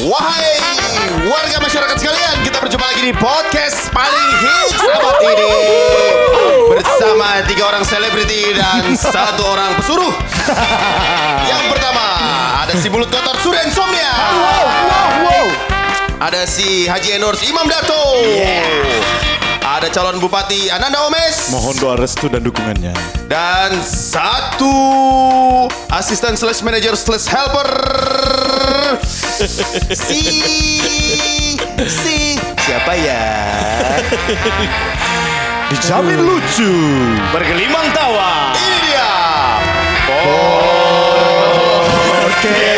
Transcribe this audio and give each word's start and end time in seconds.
Wahai 0.00 0.56
warga 1.28 1.60
masyarakat 1.60 2.00
sekalian, 2.00 2.40
kita 2.40 2.56
berjumpa 2.56 2.88
lagi 2.88 3.04
di 3.04 3.12
podcast 3.20 3.92
paling 3.92 4.30
hits 4.40 4.80
abad 4.80 5.16
ini 5.28 5.52
bersama 6.72 7.44
tiga 7.44 7.68
orang 7.68 7.84
selebriti 7.84 8.56
dan 8.56 8.96
satu 8.96 9.44
orang 9.44 9.76
pesuruh. 9.76 10.08
Yang 11.44 11.64
pertama 11.68 12.06
ada 12.64 12.72
si 12.80 12.88
mulut 12.88 13.12
kotor 13.12 13.36
Surya 13.44 13.60
Insomnia. 13.68 14.14
Ada 16.16 16.48
si 16.48 16.88
Haji 16.88 17.20
Enors 17.20 17.44
Imam 17.44 17.68
Dato. 17.68 18.24
Ada 19.60 19.92
calon 19.92 20.16
Bupati 20.16 20.72
Ananda 20.72 21.04
Omes. 21.12 21.52
Mohon 21.52 21.74
doa 21.76 21.94
restu 22.00 22.32
dan 22.32 22.40
dukungannya. 22.40 22.96
Dan 23.28 23.76
satu 23.84 24.72
asisten 25.92 26.40
slash 26.40 26.64
manager 26.64 26.96
slash 26.96 27.28
helper 27.28 27.68
si 29.40 30.20
si 31.88 32.36
siapa 32.60 32.92
ya? 32.92 33.24
Dijamin 35.72 36.20
lucu. 36.20 36.72
Bergelimang 37.32 37.88
tawa. 37.96 38.52
Ini 38.52 38.78
dia. 38.84 39.12
Podcast 42.20 42.69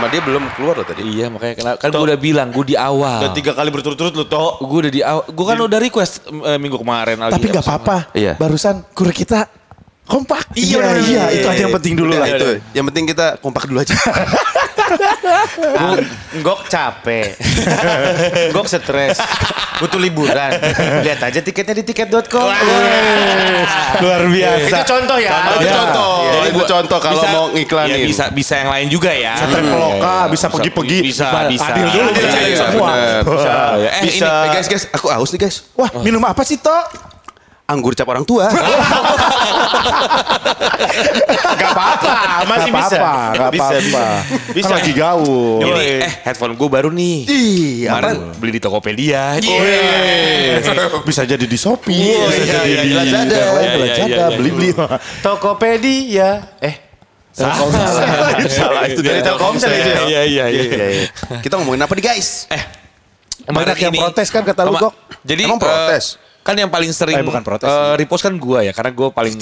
nama 0.00 0.08
dia 0.08 0.24
belum 0.24 0.48
keluar 0.56 0.80
loh 0.80 0.86
tadi. 0.88 1.04
Iya 1.04 1.28
makanya 1.28 1.54
kenapa 1.60 1.76
kan 1.76 1.92
gue 1.92 2.06
udah 2.08 2.16
bilang 2.16 2.48
gue 2.48 2.72
di 2.72 2.76
awal. 2.80 3.20
Udah 3.20 3.36
tiga 3.36 3.52
kali 3.52 3.68
berturut-turut 3.68 4.16
lu 4.16 4.24
toh. 4.24 4.56
Gue 4.64 4.88
udah 4.88 4.92
di 4.96 5.04
awal. 5.04 5.28
Gue 5.28 5.44
kan 5.44 5.60
udah 5.60 5.76
request 5.76 6.24
eh, 6.24 6.56
minggu 6.56 6.80
kemarin. 6.80 7.20
Tapi 7.28 7.46
nggak 7.52 7.64
apa-apa. 7.68 7.96
Iya. 8.16 8.40
Barusan 8.40 8.80
kur 8.96 9.12
kita 9.12 9.59
kompak. 10.10 10.42
Iya, 10.52 10.66
iya, 10.66 10.76
bener, 10.76 10.96
iya, 10.98 11.22
bener. 11.22 11.30
itu 11.32 11.46
aja 11.46 11.62
yang 11.62 11.72
penting 11.72 11.94
dulu 11.94 12.12
lah. 12.12 12.26
itu. 12.28 12.48
Yang 12.72 12.84
penting 12.90 13.04
kita 13.06 13.26
kompak 13.38 13.62
dulu 13.64 13.78
aja. 13.78 13.94
Gok 16.40 16.60
capek. 16.66 17.26
Gok 18.54 18.66
stres. 18.66 19.18
Butuh 19.78 19.96
liburan. 19.96 20.50
Lihat 21.00 21.20
aja 21.22 21.40
tiketnya 21.40 21.72
di 21.72 21.84
tiket.com. 21.84 22.48
Luar 24.00 24.22
biasa. 24.26 24.66
Itu 24.68 24.82
contoh 24.84 25.16
ya. 25.16 25.30
itu 25.30 25.62
Iya. 25.62 25.72
contoh. 25.72 26.12
Jadi 26.26 26.48
itu 26.48 26.54
gua- 26.56 26.68
contoh 26.68 26.98
kalau 26.98 27.22
mau 27.24 27.44
ngiklanin. 27.50 27.94
Iya, 27.94 28.06
bisa 28.06 28.24
bisa 28.30 28.54
yang 28.56 28.70
lain 28.70 28.86
juga 28.88 29.10
ya. 29.10 29.34
Traveloka 29.38 30.16
bisa 30.26 30.36
Bisa- 30.40 30.48
pergi-pergi. 30.50 30.98
bisa, 31.02 31.26
bisa. 31.46 31.70
Adil 31.70 31.86
dulu 31.88 32.08
Iya, 32.10 32.40
iya, 32.42 32.56
semua. 32.58 32.90
Bisa. 33.22 33.54
Eh, 33.78 34.02
Bisa. 34.02 34.26
ini- 34.26 34.28
Eh, 34.40 34.46
guys, 34.52 34.66
guys, 34.66 34.84
aku 34.90 35.06
haus 35.08 35.30
nih 35.30 35.40
guys. 35.40 35.56
Wah, 35.74 35.90
minum 36.00 36.22
apa 36.22 36.42
sih, 36.42 36.56
Tok? 36.56 36.84
Anggur 37.70 37.94
cap 37.94 38.10
orang 38.10 38.26
tua. 38.26 38.50
Gak 41.60 41.70
apa-apa. 41.70 42.14
Masih 42.42 42.70
Nggak 42.70 42.82
bisa. 42.82 42.96
apa-apa, 42.98 43.14
nggak 43.30 43.50
Bisa, 43.54 43.62
apa-apa. 43.62 44.06
Bisa. 44.50 44.66
Kan 44.66 44.70
lagi 44.74 44.92
gaul. 44.92 45.60
Ini 45.62 45.70
eh 46.02 46.12
headphone 46.26 46.54
gue 46.56 46.68
baru 46.68 46.90
nih. 46.90 47.16
Iya. 47.26 47.88
Kemarin 47.94 48.16
beli 48.36 48.50
di 48.56 48.60
Tokopedia. 48.60 49.22
Bisa 51.06 51.22
jadi 51.22 51.44
di 51.44 51.54
Shopee, 51.54 51.94
Iya, 51.94 52.26
bisa 52.26 52.42
iya, 52.42 52.52
jadi 52.52 52.66
iya, 52.66 52.82
di 52.82 52.90
Lazada. 52.90 53.22
Lazada, 53.22 53.38
Iya, 53.38 53.70
iya, 53.70 53.78
Lazada, 53.78 54.06
iya, 54.08 54.16
iya. 54.18 54.26
beli-beli. 54.34 54.70
Tokopedia. 55.22 56.30
Eh. 56.60 56.74
Salah, 57.30 57.70
Salah 58.50 58.84
itu 58.90 59.00
dari 59.00 59.22
Telkomsel 59.22 59.70
itu 59.70 59.86
ya? 59.86 60.02
Iya 60.02 60.22
iya 60.26 60.44
iya. 60.50 60.66
Kita 61.38 61.54
ngomongin 61.56 61.78
apa 61.80 61.94
nih 61.94 62.04
guys? 62.04 62.50
Eh, 62.50 62.62
Banyak 63.46 63.78
yang 63.78 63.94
protes 63.94 64.28
kan 64.28 64.42
kata 64.42 64.66
lu, 64.66 64.74
Gok. 64.74 64.92
Jadi 65.22 65.46
Emang 65.46 65.56
eh, 65.56 65.62
protes? 65.62 66.18
Kan 66.40 66.56
yang 66.56 66.72
paling 66.72 66.90
sering 66.90 67.20
Eh, 67.20 67.26
bukan 67.26 67.44
protes 67.44 67.68
eh, 67.68 67.92
repost 68.00 68.22
kan 68.24 68.34
gue 68.34 68.58
ya 68.64 68.72
karena 68.72 68.90
gue 68.96 69.08
paling 69.12 69.36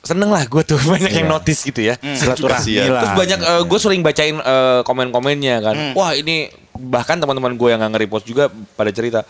seneng 0.00 0.32
lah 0.32 0.46
gue 0.48 0.62
tuh 0.64 0.80
banyak 0.94 1.12
yang 1.12 1.28
notice 1.28 1.60
gitu 1.66 1.84
ya. 1.84 1.94
Silaturahmi 2.00 2.64
Kasihan. 2.64 2.88
lah. 2.88 3.00
Terus 3.04 3.14
banyak 3.18 3.40
gue 3.68 3.78
sering 3.82 4.00
bacain 4.00 4.36
eh, 4.38 4.80
komen-komennya 4.86 5.56
kan. 5.60 5.76
Wah 5.92 6.16
ini 6.16 6.48
bahkan 6.74 7.20
teman-teman 7.20 7.54
gue 7.54 7.68
yang 7.68 7.80
nggak 7.82 7.92
nge-repost 7.98 8.24
juga 8.24 8.48
pada 8.74 8.90
cerita. 8.94 9.22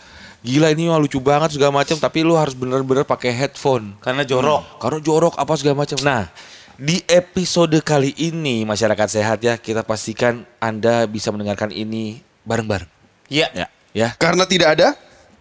Gila 0.45 0.69
ini 0.77 0.85
wah 0.85 1.01
lucu 1.01 1.17
banget 1.17 1.57
segala 1.57 1.81
macam 1.81 1.97
tapi 1.97 2.21
lu 2.21 2.37
harus 2.37 2.53
bener-bener 2.53 3.01
pakai 3.01 3.33
headphone. 3.33 3.97
Karena 3.97 4.21
jorok. 4.21 4.77
Karena 4.77 4.99
jorok 5.01 5.33
apa 5.41 5.53
segala 5.57 5.81
macam. 5.81 5.97
Nah, 6.05 6.29
di 6.77 7.01
episode 7.09 7.73
kali 7.81 8.13
ini 8.13 8.61
masyarakat 8.61 9.07
sehat 9.09 9.39
ya 9.41 9.57
kita 9.57 9.81
pastikan 9.81 10.45
Anda 10.61 11.09
bisa 11.09 11.33
mendengarkan 11.33 11.73
ini 11.73 12.21
bareng-bareng. 12.45 12.87
Iya. 13.27 13.47
Ya, 13.57 13.67
ya. 13.91 14.09
Karena 14.21 14.45
tidak 14.45 14.77
ada 14.77 14.93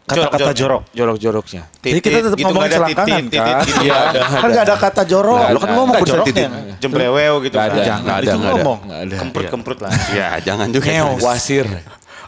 Kata-kata 0.04 0.52
jorok. 0.52 0.82
Jorok-joroknya. 0.92 1.62
Jadi 1.80 2.00
kita 2.04 2.18
tetap 2.28 2.36
gitu, 2.36 2.44
ngomong 2.44 2.60
nggak 2.60 2.68
ada 2.68 2.78
selangkangan 2.84 3.24
titit, 3.24 3.40
kan. 3.40 3.64
titit, 3.64 3.84
Iya. 3.88 3.94
ada. 3.96 4.20
Kan 4.20 4.48
nggak 4.52 4.64
ada 4.68 4.76
kata 4.76 5.02
jorok. 5.08 5.40
Lo 5.48 5.58
kan 5.58 5.70
ngomong 5.72 5.94
joroknya. 6.04 6.28
titit. 6.28 6.50
Jembreweo 6.84 7.34
gitu 7.40 7.56
kan. 7.56 7.68
ada. 7.72 7.80
Jangan, 7.80 8.02
nggak 8.04 8.16
ada, 8.20 8.24
itu 8.28 8.38
ngomong. 8.44 8.78
Kemprut-kemprut 9.16 9.78
lah. 9.80 9.90
Ya, 10.12 10.28
jangan 10.44 10.68
juga. 10.68 10.86
Ngeo, 10.92 11.08
wasir. 11.24 11.66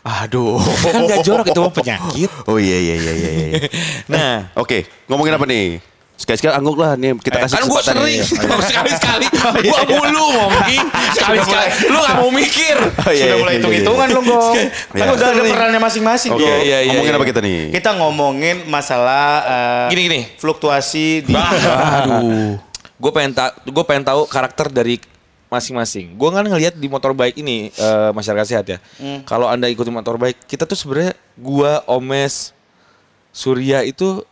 Aduh. 0.06 0.62
kan 0.86 1.02
gak 1.02 1.20
jorok 1.26 1.46
itu 1.50 1.62
penyakit. 1.74 2.30
Oh 2.46 2.62
iya 2.62 2.78
iya 2.78 2.94
iya 2.94 3.12
iya. 3.12 3.30
iya. 3.34 3.68
Nah, 4.12 4.54
Oke, 4.54 4.86
ngomongin 5.10 5.34
apa 5.34 5.44
nih? 5.50 5.82
Sekali-sekali 6.16 6.52
angguk 6.56 6.80
lah 6.80 6.96
nih 6.96 7.12
kita 7.20 7.44
kasih 7.44 7.60
kan 7.60 7.64
gue 7.64 7.76
kesempatan 7.76 7.94
sering 8.00 8.20
nih. 8.24 8.64
sekali-sekali 8.72 9.26
gue 9.68 9.80
mulu 9.92 10.24
ngomongin 10.32 10.84
sekali-sekali 11.16 11.66
lu 11.92 11.98
gak 12.00 12.16
mau 12.16 12.30
mikir 12.32 12.76
Oh, 13.06 13.12
iya, 13.12 13.22
Sudah 13.22 13.28
iya, 13.28 13.34
mulai 13.36 13.52
iya, 13.52 13.58
hitung-hitungan 13.60 14.06
iya. 14.08 14.16
lo, 14.16 14.20
Gok. 14.24 14.52
Iya. 14.56 14.64
Kan 14.96 15.06
udah 15.14 15.26
ada 15.30 15.42
perannya 15.46 15.80
masing-masing, 15.80 16.30
Oke, 16.34 16.42
Gok. 16.42 16.48
iya, 16.64 16.78
iya, 16.82 16.90
ngomongin 16.90 17.12
iya. 17.12 17.18
apa 17.20 17.26
kita 17.28 17.40
nih? 17.44 17.58
Kita 17.70 17.90
ngomongin 18.00 18.56
masalah 18.66 19.24
eh, 19.44 19.86
Gini, 19.94 20.02
gini. 20.08 20.20
fluktuasi 20.40 21.22
di 21.22 21.34
aduh 21.36 22.58
gue 22.96 23.10
pengen 23.12 23.36
tahu 23.36 23.50
gue 23.68 23.84
pengen 23.84 24.04
tahu 24.08 24.24
karakter 24.24 24.72
dari 24.72 24.96
masing-masing 25.46 26.16
gue 26.16 26.28
kan 26.32 26.42
ngelihat 26.42 26.74
di 26.74 26.88
motor 26.88 27.12
bike 27.12 27.36
ini 27.36 27.68
eh, 27.70 28.10
masyarakat 28.10 28.46
sehat 28.48 28.66
ya 28.66 28.78
kalau 29.28 29.46
anda 29.46 29.68
ikuti 29.68 29.92
motor 29.92 30.16
bike 30.16 30.48
kita 30.48 30.64
tuh 30.64 30.74
sebenarnya 30.74 31.12
gua 31.36 31.84
Omes 31.86 32.56
Surya 33.30 33.84
itu 33.84 34.24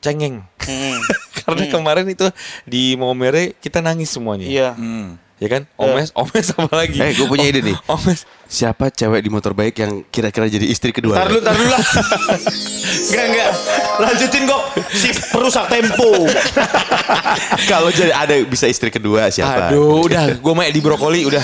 cengeng 0.00 0.42
Hmm. 0.60 1.00
karena 1.40 1.64
kemarin 1.66 2.06
itu 2.06 2.28
di 2.62 2.92
Momere 2.94 3.56
kita 3.58 3.80
nangis 3.80 4.08
semuanya 4.08 4.44
Iya. 4.44 4.70
ya 5.40 5.48
kan 5.48 5.64
Omes 5.74 6.12
Omes 6.12 6.52
apa 6.52 6.74
lagi 6.76 7.00
Eh, 7.00 7.16
gue 7.16 7.24
punya 7.24 7.48
ide 7.48 7.64
nih. 7.64 7.76
Omes 7.96 8.28
Siapa 8.44 8.90
cewek 8.90 9.22
di 9.22 9.30
motor 9.30 9.54
baik 9.54 9.72
yang 9.74 10.02
kira-kira 10.06 10.44
jadi 10.44 10.66
istri 10.66 10.90
kedua? 10.90 11.16
Tar 11.16 11.30
dulu, 11.30 11.38
tar 11.40 11.54
dulu 11.54 11.70
lah. 11.70 11.78
Enggak, 13.10 13.24
enggak. 13.30 13.50
Lanjutin 13.96 14.42
kok. 14.44 14.62
Si 14.90 15.08
perusak 15.30 15.70
tempo. 15.70 16.26
Kalau 17.66 17.88
jadi 17.88 18.10
ada 18.10 18.34
bisa 18.42 18.66
istri 18.66 18.90
kedua 18.90 19.30
siapa? 19.30 19.70
Aduh, 19.70 20.02
udah, 20.02 20.34
gue 20.34 20.52
main 20.52 20.68
di 20.68 20.82
brokoli, 20.82 21.22
udah, 21.24 21.42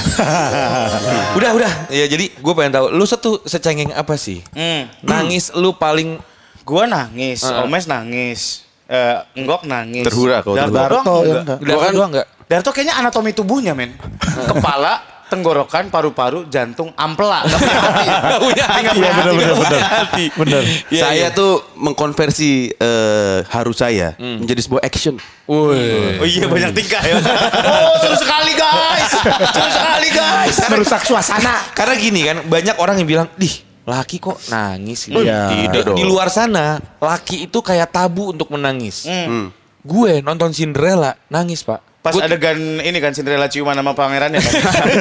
udah, 1.35 1.51
udah. 1.55 1.73
Ya 1.89 2.07
jadi 2.07 2.27
gue 2.29 2.53
pengen 2.55 2.75
tahu, 2.75 2.87
lu 2.91 3.07
satu 3.07 3.39
secengeng 3.45 3.95
apa 3.95 4.19
sih? 4.19 4.43
Hmm. 4.51 4.91
Nangis 5.01 5.55
lu 5.55 5.73
paling 5.73 6.19
Gua 6.67 6.83
nangis, 6.85 7.47
Heeh. 7.47 7.63
Omes 7.63 7.87
nangis. 7.87 8.67
Eh, 8.87 9.19
Enggok 9.39 9.63
nangis. 9.67 10.03
Terhura 10.03 10.43
kau 10.43 10.59
Darto 10.59 10.75
terhura. 10.75 11.03
doang 11.03 11.35
Darto 11.63 11.63
yang 11.63 11.95
enggak. 11.95 12.09
enggak. 12.11 12.27
Darto 12.47 12.71
kayaknya 12.75 12.95
anatomi 12.99 13.31
tubuhnya, 13.31 13.75
men. 13.75 13.95
Kepala, 14.23 15.03
tenggorokan, 15.27 15.91
paru-paru, 15.91 16.47
jantung, 16.47 16.95
ampela. 16.95 17.43
Nggak 17.47 17.59
punya 17.59 17.83
hati. 17.83 18.07
Nggak 18.07 18.41
punya 18.43 18.65
hati. 18.67 18.99
Iya 18.99 19.11
benar 19.11 19.35
benar 19.35 19.55
benar. 19.59 19.81
hati. 19.83 20.25
Benar. 20.35 20.63
Iya, 20.91 21.03
saya 21.03 21.27
iya. 21.27 21.29
tuh 21.35 21.67
mengkonversi 21.75 22.51
eh, 22.75 23.39
haru 23.47 23.75
saya 23.75 24.15
menjadi 24.19 24.61
sebuah 24.63 24.83
action. 24.87 25.19
Woi. 25.47 26.19
Oh 26.23 26.27
iya 26.27 26.47
banyak 26.47 26.71
tingkah 26.75 27.03
ya. 27.03 27.19
Oh 27.19 27.95
seru 27.99 28.15
sekali 28.19 28.55
guys. 28.55 29.11
Seru 29.51 29.71
sekali 29.71 30.09
guys. 30.15 30.55
Merusak 30.71 31.03
suasana. 31.03 31.59
Karena 31.75 31.95
gini 31.99 32.23
kan, 32.23 32.47
banyak 32.47 32.79
orang 32.79 32.99
yang 33.03 33.07
bilang, 33.07 33.27
dih, 33.35 33.66
laki 33.87 34.19
kok 34.19 34.43
nangis 34.47 35.07
gitu. 35.07 35.23
Iya. 35.23 35.47
Tidak 35.49 35.81
dong. 35.85 35.97
Di 35.97 36.03
luar 36.03 36.27
sana, 36.27 36.83
laki 36.99 37.47
itu 37.47 37.59
kayak 37.61 37.89
tabu 37.89 38.35
untuk 38.35 38.51
menangis. 38.51 39.07
Hmm. 39.07 39.55
Gue 39.81 40.19
nonton 40.19 40.51
Cinderella 40.51 41.15
nangis 41.27 41.63
pak. 41.63 41.79
Pas 42.03 42.11
Gua- 42.11 42.23
adegan 42.23 42.55
ini 42.79 42.99
kan 42.99 43.11
Cinderella 43.11 43.47
ciuman 43.47 43.75
sama 43.75 43.91
pangerannya 43.91 44.39
kan. 44.39 44.53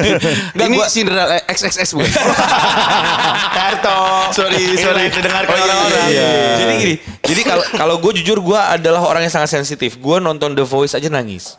Nggak, 0.54 0.66
Ini 0.66 0.74
gua- 0.74 0.86
Cinderella 0.88 1.38
XXX 1.44 1.86
bukan? 1.92 2.10
Karto. 3.52 3.98
Sorry, 4.32 4.74
sorry. 4.76 5.06
Didengarkan 5.10 5.50
Oh, 5.50 5.56
iya, 5.56 5.64
orang-orang. 5.64 6.06
iya, 6.06 6.26
iya. 6.26 6.56
Jadi 6.56 6.72
gini, 6.76 6.94
jadi 7.22 7.40
kalau 7.42 7.64
kalau 7.68 7.94
gue 7.98 8.12
jujur 8.16 8.38
gue 8.40 8.58
adalah 8.58 9.02
orang 9.02 9.22
yang 9.22 9.32
sangat 9.32 9.50
sensitif. 9.52 9.98
Gue 9.98 10.18
nonton 10.18 10.54
The 10.54 10.62
Voice 10.62 10.94
aja 10.94 11.06
nangis. 11.06 11.54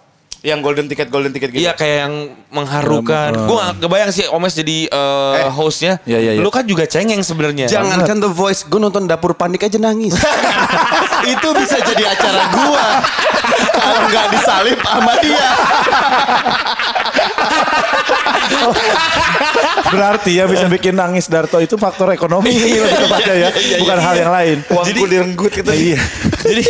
Yang 0.45 0.60
golden 0.62 0.86
ticket 0.86 1.07
golden 1.10 1.31
ticket 1.34 1.50
gitu. 1.50 1.66
Iya 1.66 1.74
kayak 1.74 1.98
yang 2.07 2.13
mengharukan. 2.54 3.31
Gue 3.50 3.57
gak 3.57 3.81
kebayang 3.81 4.12
sih 4.13 4.25
Omes 4.30 4.54
jadi 4.54 4.86
eh, 4.86 5.50
hostnya. 5.50 5.98
Iya, 6.06 6.19
iya, 6.22 6.31
iya. 6.38 6.42
Lu 6.45 6.54
kan 6.54 6.63
juga 6.63 6.86
cengeng 6.86 7.25
sebenarnya. 7.25 7.66
Jangankan 7.66 8.22
The 8.22 8.30
Voice, 8.30 8.63
gue 8.63 8.80
nonton 8.80 9.10
Dapur 9.10 9.34
Panik 9.34 9.66
aja 9.66 9.78
nangis. 9.81 10.13
itu 11.34 11.50
bisa 11.57 11.78
jadi 11.81 12.04
acara 12.13 12.42
gua. 12.54 12.86
Kalau 13.78 14.01
nggak 14.07 14.25
disalip 14.31 14.80
sama 14.84 15.13
dia. 15.19 15.48
Berarti 19.88 20.31
ya 20.39 20.45
bisa 20.48 20.66
bikin 20.68 20.95
nangis 20.95 21.28
Darto 21.31 21.60
itu 21.60 21.75
faktor 21.80 22.12
ekonomi 22.12 22.51
lebih 22.51 23.07
tepatnya 23.07 23.36
ya, 23.48 23.50
bukan 23.80 23.98
hal 24.00 24.16
yang 24.19 24.31
lain. 24.31 24.57
Uangku 24.68 25.06
direnggut 25.07 25.51
gitu. 25.54 25.72
Iya. 25.72 26.00
Jadi 26.44 26.66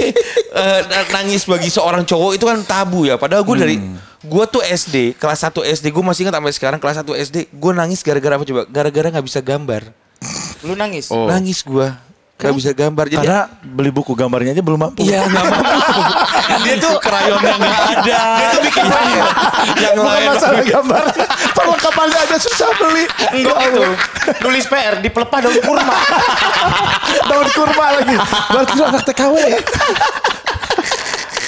eh, 0.53 0.79
na- 0.85 1.07
nangis 1.21 1.45
bagi 1.45 1.69
seorang 1.69 2.05
cowok 2.05 2.31
itu 2.37 2.45
kan 2.45 2.57
tabu 2.65 3.05
ya. 3.09 3.17
Padahal 3.17 3.43
gue 3.45 3.55
dari 3.67 3.75
gue 4.17 4.43
tuh 4.47 4.63
SD 4.63 5.19
kelas 5.19 5.43
1 5.43 5.51
SD 5.77 5.85
gue 5.91 6.03
masih 6.03 6.23
ingat 6.25 6.35
sampai 6.39 6.53
sekarang 6.55 6.79
kelas 6.79 7.03
1 7.03 7.23
SD 7.27 7.35
gue 7.51 7.71
nangis 7.75 7.99
gara-gara 7.99 8.39
apa 8.39 8.45
coba? 8.47 8.61
Gara-gara 8.65 9.07
nggak 9.11 9.25
bisa 9.27 9.39
gambar. 9.43 9.91
Lu 10.63 10.73
nangis. 10.73 11.11
Nangis 11.11 11.61
gue 11.61 11.87
nggak 12.37 12.53
bisa 12.53 12.69
gambar. 12.69 13.05
Jadi 13.09 13.17
Karena 13.25 13.49
beli 13.65 13.89
buku 13.89 14.13
gambarnya 14.13 14.53
aja 14.53 14.61
belum 14.61 14.77
mampu. 14.77 15.01
Iya 15.01 15.25
nggak 15.25 15.43
mampu. 15.43 16.01
Dia 16.63 16.75
tuh 16.77 16.95
krayonnya 17.01 17.53
nggak 17.57 17.81
ada. 17.97 18.19
Dia 18.37 18.47
tuh 18.53 18.61
bikin 18.61 18.85
yang 19.81 19.95
Bukan 19.97 20.13
lain. 20.13 20.27
masalah 20.29 20.63
gambar. 20.63 21.03
Perlengkapannya 21.57 22.19
aja 22.29 22.37
susah 22.37 22.69
beli. 22.77 23.03
Enggak 23.33 23.57
itu. 23.67 23.81
Nulis 24.45 24.65
PR 24.69 24.95
di 25.01 25.09
pelepah 25.09 25.39
daun 25.43 25.57
kurma. 25.65 25.97
Daun 27.29 27.47
kurma 27.51 27.85
lagi. 27.99 28.15
Berarti 28.53 28.73
lu 28.77 28.83
anak 28.85 29.03
TKW. 29.09 29.35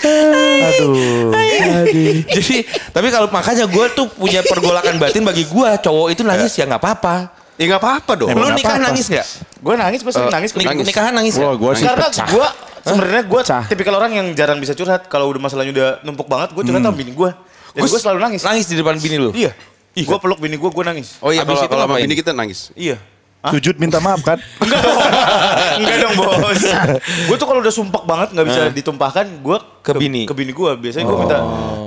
Aduh. 0.02 1.32
Aduh. 1.32 2.16
Jadi 2.36 2.56
tapi 2.90 3.08
kalau 3.10 3.28
makanya 3.30 3.66
gue 3.66 3.86
tuh 3.92 4.08
punya 4.10 4.42
pergolakan 4.42 4.96
batin 4.96 5.22
bagi 5.22 5.44
gue 5.44 5.70
cowok 5.80 6.08
itu 6.10 6.22
nangis 6.22 6.54
ya 6.54 6.66
nggak 6.66 6.78
apa-apa. 6.78 7.16
Ya 7.56 7.68
nggak 7.68 7.82
apa-apa 7.82 8.12
dong. 8.16 8.30
Emang 8.30 8.50
Lu 8.50 8.56
nikah 8.56 8.76
apa-apa. 8.76 8.88
nangis 8.88 9.06
nggak? 9.08 9.26
Gue 9.60 9.74
nangis 9.76 10.00
pasti 10.00 10.22
nangis. 10.22 10.52
Nik- 10.54 10.66
Nangis. 10.66 10.86
Nikahan 10.88 11.12
nangis 11.12 11.34
nggak? 11.36 11.56
gua 11.56 11.72
sih 11.74 11.84
Karena 11.84 12.08
pecah. 12.08 12.28
gue 12.28 12.48
sebenarnya 12.80 13.24
gue 13.28 13.42
tipikal 13.68 13.94
orang 13.96 14.12
yang 14.14 14.28
jarang 14.32 14.58
bisa 14.58 14.72
curhat. 14.72 15.06
Kalau 15.06 15.28
udah 15.28 15.42
masalahnya 15.42 15.72
udah 15.72 15.90
numpuk 16.02 16.26
banget, 16.26 16.52
gue 16.52 16.64
curhat 16.64 16.80
sama 16.82 16.96
bini 16.96 17.12
gue. 17.12 17.30
Dan 17.70 17.82
gue 17.84 18.00
selalu 18.00 18.20
nangis. 18.20 18.42
Nangis 18.42 18.66
di 18.66 18.76
depan 18.76 18.96
bini 18.96 19.18
lu. 19.20 19.32
Iya. 19.32 19.52
Gue 19.92 20.16
peluk 20.16 20.40
bini 20.40 20.56
gue, 20.56 20.70
gue 20.70 20.86
nangis. 20.86 21.20
Oh 21.20 21.28
iya 21.30 21.44
Abis 21.44 21.60
kalau 21.60 21.62
itu 21.62 21.70
kalau 21.70 21.86
sama 21.86 21.96
bini 22.00 22.16
kita 22.16 22.32
nangis. 22.32 22.72
Iya. 22.72 22.96
Sujud 23.40 23.80
minta 23.80 24.04
maaf 24.04 24.20
kan? 24.20 24.36
Enggak 25.80 25.98
dong 26.04 26.16
bos. 26.18 26.60
gue 27.32 27.38
tuh 27.40 27.48
kalau 27.48 27.64
udah 27.64 27.72
sumpek 27.72 28.04
banget 28.04 28.36
nggak 28.36 28.46
bisa 28.46 28.62
ditumpahkan, 28.68 29.26
gue 29.40 29.58
Ke 29.80 29.96
bini? 29.96 30.28
Ke 30.28 30.36
bini 30.36 30.52
gue. 30.52 30.72
Biasanya 30.76 31.08
gue 31.08 31.18
minta 31.18 31.38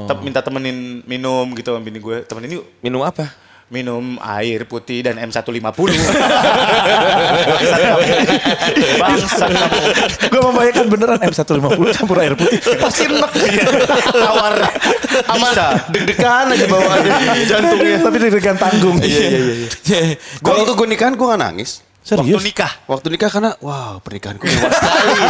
te- 0.08 0.20
minta 0.24 0.40
temenin 0.40 1.04
minum 1.04 1.52
gitu 1.52 1.68
sama 1.68 1.84
bini 1.84 2.00
gue. 2.00 2.24
Temenin 2.24 2.56
yuk 2.56 2.64
Minum 2.80 3.04
apa? 3.04 3.28
Minum 3.72 4.20
air 4.20 4.68
putih 4.68 5.00
dan 5.00 5.16
M150. 5.16 5.64
Bangsat 9.00 9.48
kamu. 9.48 9.80
Gue 10.28 10.42
membayangkan 10.44 10.86
beneran 10.92 11.18
M150 11.24 11.80
campur 11.96 12.16
air 12.20 12.36
putih. 12.36 12.60
Pasti 12.76 13.08
enak. 13.08 13.32
Tawar. 14.12 14.60
Bisa. 15.32 15.66
Deg-degan 15.88 16.52
aja 16.52 16.66
bawaannya 16.68 17.12
jantungnya. 17.50 17.96
Tapi 18.04 18.16
deg-degan 18.20 18.56
tanggung. 18.60 19.00
Iya 19.00 19.20
iya 19.32 19.40
iya. 19.40 19.68
Gue 20.44 20.52
waktu 20.52 20.72
gue 20.76 20.86
nikahan 20.92 21.16
gue 21.16 21.26
gak 21.26 21.40
nangis. 21.40 21.80
Waktu 22.02 22.34
Serius? 22.34 22.42
nikah. 22.42 22.72
Waktu 22.90 23.06
nikah 23.14 23.30
karena 23.30 23.54
wow 23.62 24.02
pernikahanku 24.02 24.42
mewah 24.42 24.70
sekali. 24.74 25.22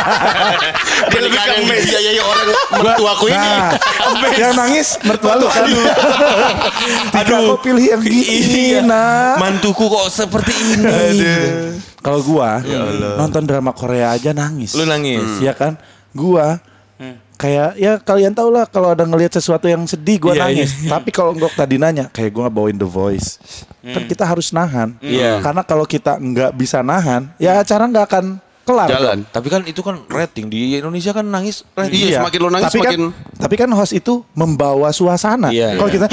Pernikahan 1.12 1.48
yang 1.52 1.64
dibiayai 1.68 2.20
orang 2.24 2.46
mertuaku 2.80 3.24
ini. 3.28 3.36
Nah, 3.36 3.70
yang 4.40 4.52
nangis 4.56 4.96
mertua 5.04 5.36
lu 5.36 5.52
kan. 5.52 5.68
Tika 7.12 7.36
kok 7.44 7.60
pilih 7.60 7.84
yang 7.92 8.00
gini, 8.00 8.80
nak. 8.80 9.36
Mantuku 9.36 9.84
kok 9.84 10.08
seperti 10.08 10.52
ini. 10.56 10.88
Kalau 12.00 12.24
gua 12.24 12.64
nonton 13.20 13.44
drama 13.44 13.76
Korea 13.76 14.16
aja 14.16 14.32
nangis. 14.32 14.72
Lu 14.72 14.88
nangis? 14.88 15.44
Iya 15.44 15.52
kan? 15.52 15.76
Gua 16.16 16.56
kayak 17.42 17.70
ya 17.74 17.98
kalian 17.98 18.30
tau 18.30 18.54
lah 18.54 18.70
kalau 18.70 18.94
ada 18.94 19.02
ngelihat 19.02 19.34
sesuatu 19.34 19.66
yang 19.66 19.82
sedih 19.82 20.22
gua 20.22 20.38
Iya, 20.38 20.46
nangis. 20.46 20.70
Tapi 20.86 21.10
kalau 21.10 21.34
nggak 21.34 21.58
tadi 21.58 21.74
nanya 21.74 22.06
kayak 22.14 22.30
gua 22.30 22.46
bawain 22.46 22.78
The 22.78 22.86
Voice. 22.86 23.42
Kan 23.82 24.06
kita 24.06 24.22
harus 24.22 24.54
nahan. 24.54 24.94
Iya. 25.02 25.42
Karena 25.42 25.66
kalau 25.66 25.82
kita 25.82 26.22
nggak 26.22 26.54
bisa 26.54 26.86
nahan, 26.86 27.34
ya 27.42 27.58
acara 27.58 27.90
nggak 27.90 28.06
akan 28.06 28.24
kelar. 28.62 28.88
Jalan. 28.88 29.18
Tapi 29.26 29.48
kan 29.50 29.60
itu 29.66 29.80
kan 29.82 30.00
rating 30.06 30.46
di 30.46 30.78
Indonesia 30.78 31.10
kan 31.10 31.26
nangis 31.26 31.66
rating. 31.74 32.10
Iya, 32.10 32.22
semakin 32.22 32.38
lo 32.38 32.48
nangis 32.50 32.66
tapi 32.70 32.78
semakin- 32.78 33.00
kan, 33.10 33.38
tapi 33.42 33.54
kan 33.58 33.68
host 33.74 33.92
itu 33.92 34.22
membawa 34.32 34.88
suasana. 34.90 35.50
Iya. 35.50 35.76
Kalau 35.76 35.90
kita 35.90 36.06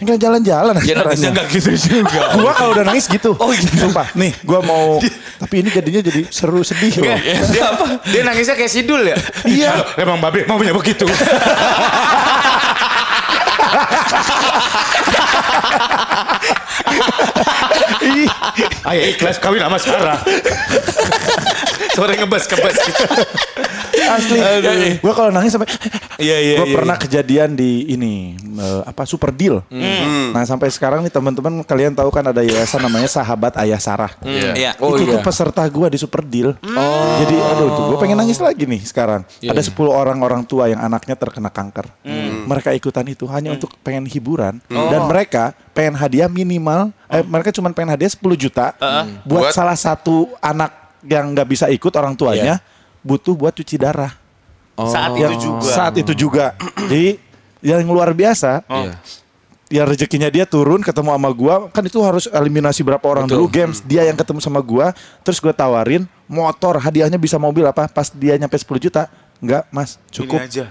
nggak 0.00 0.18
jalan-jalan 0.18 0.74
Ya 0.82 0.94
nangisnya 0.96 1.30
nggak 1.36 1.46
gitu 1.52 1.70
juga. 1.76 2.22
Gua 2.40 2.52
kalau 2.56 2.70
udah 2.72 2.84
nangis 2.88 3.04
gitu. 3.06 3.36
Oh 3.36 3.52
gitu. 3.52 3.88
Sumpah. 3.88 4.08
Nih, 4.16 4.32
gua 4.42 4.60
mau 4.64 4.96
tapi 5.40 5.64
ini 5.64 5.72
jadinya 5.72 6.00
jadi 6.04 6.20
seru 6.28 6.60
sedih 6.60 6.92
loh. 7.00 7.16
Dia 7.52 7.64
apa? 7.72 7.84
Dia 8.08 8.22
nangisnya 8.24 8.56
kayak 8.56 8.72
sidul 8.72 9.00
ya? 9.04 9.16
Iya. 9.48 9.72
Emang 9.96 10.20
babe 10.20 10.44
maunya 10.44 10.72
begitu. 10.76 11.08
Ayo 18.88 19.00
ikhlas 19.14 19.38
kawin 19.38 19.62
sama 19.62 19.78
Sarah. 19.78 20.18
Sore 21.96 22.14
ngebas 22.16 22.44
kebas 22.46 22.76
gitu. 22.86 23.04
Asli. 24.16 24.38
Gua 24.98 25.12
kalau 25.14 25.30
nangis 25.30 25.54
sampai 25.54 25.68
Iya 26.20 26.36
iya. 26.36 26.54
Gue 26.60 26.68
iya, 26.68 26.76
pernah 26.76 26.96
kejadian 27.00 27.56
di 27.56 27.88
ini 27.88 28.36
eh, 28.36 28.82
apa 28.84 29.08
Super 29.08 29.32
Deal. 29.32 29.64
Nah 30.30 30.44
sampai 30.44 30.68
sekarang 30.68 31.00
nih 31.00 31.12
teman-teman 31.12 31.64
kalian 31.64 31.96
tahu 31.96 32.12
kan 32.12 32.28
ada 32.28 32.44
yayasan 32.44 32.84
namanya 32.84 33.08
Sahabat 33.08 33.56
Ayah 33.56 33.80
Sarah. 33.80 34.12
iya. 34.20 34.52
Iya. 34.52 34.70
itu 34.76 35.02
tuh 35.08 35.20
peserta 35.24 35.64
gue 35.64 35.86
di 35.88 35.98
Super 35.98 36.22
Deal. 36.22 36.52
Jadi 37.20 37.34
aduh 37.34 37.68
tuh 37.72 37.84
gue 37.94 37.98
pengen 37.98 38.20
nangis 38.20 38.36
lagi 38.38 38.68
nih 38.68 38.82
sekarang. 38.84 39.24
ada 39.40 39.62
10 39.64 39.72
orang 39.88 40.18
orang 40.20 40.42
tua 40.44 40.68
yang 40.68 40.80
anaknya 40.80 41.16
terkena 41.16 41.48
kanker. 41.48 41.88
Mereka 42.44 42.76
ikutan 42.76 43.06
itu 43.08 43.24
hanya 43.30 43.56
untuk 43.56 43.72
pengen 43.80 44.04
hiburan 44.04 44.60
dan 44.68 45.00
mereka 45.08 45.56
pengen 45.72 45.96
hadiah 45.96 46.28
minimal. 46.28 46.92
Eh, 47.10 47.24
mereka 47.26 47.50
cuma 47.50 47.72
pengen 47.74 47.96
hadiah 47.96 48.12
10 48.12 48.22
juta 48.38 48.76
buat, 49.24 49.50
Buat- 49.50 49.54
salah 49.56 49.74
satu 49.74 50.30
anak 50.38 50.70
yang 51.02 51.32
nggak 51.32 51.48
bisa 51.48 51.66
ikut 51.72 51.90
orang 51.96 52.12
tuanya 52.12 52.60
butuh 53.00 53.34
buat 53.36 53.52
cuci 53.52 53.76
darah. 53.80 54.12
Saat 54.80 55.12
Yang 55.16 55.32
itu 55.36 55.36
juga. 55.44 55.68
Saat 55.68 55.94
itu 56.00 56.12
juga. 56.16 56.46
Jadi 56.90 57.20
yang 57.60 57.84
luar 57.88 58.12
biasa. 58.16 58.64
Iya. 58.64 58.94
Ya 59.70 59.86
rezekinya 59.86 60.26
dia 60.26 60.42
turun 60.48 60.82
ketemu 60.82 61.14
sama 61.14 61.30
gua. 61.30 61.70
Kan 61.70 61.86
itu 61.86 62.00
harus 62.02 62.26
eliminasi 62.26 62.82
berapa 62.82 63.04
orang 63.06 63.30
dulu 63.30 63.46
games. 63.46 63.78
Dia 63.86 64.02
yang 64.02 64.18
ketemu 64.18 64.42
sama 64.42 64.58
gua 64.58 64.90
terus 65.22 65.38
gua 65.38 65.54
tawarin 65.54 66.10
motor 66.26 66.74
hadiahnya 66.80 67.20
bisa 67.20 67.38
mobil 67.38 67.62
apa? 67.62 67.86
Pas 67.86 68.10
dia 68.10 68.34
nyampe 68.34 68.58
10 68.58 68.66
juta 68.82 69.06
enggak 69.38 69.62
mas 69.70 69.94
cukup. 70.10 70.42
Ini 70.42 70.48
aja. 70.50 70.64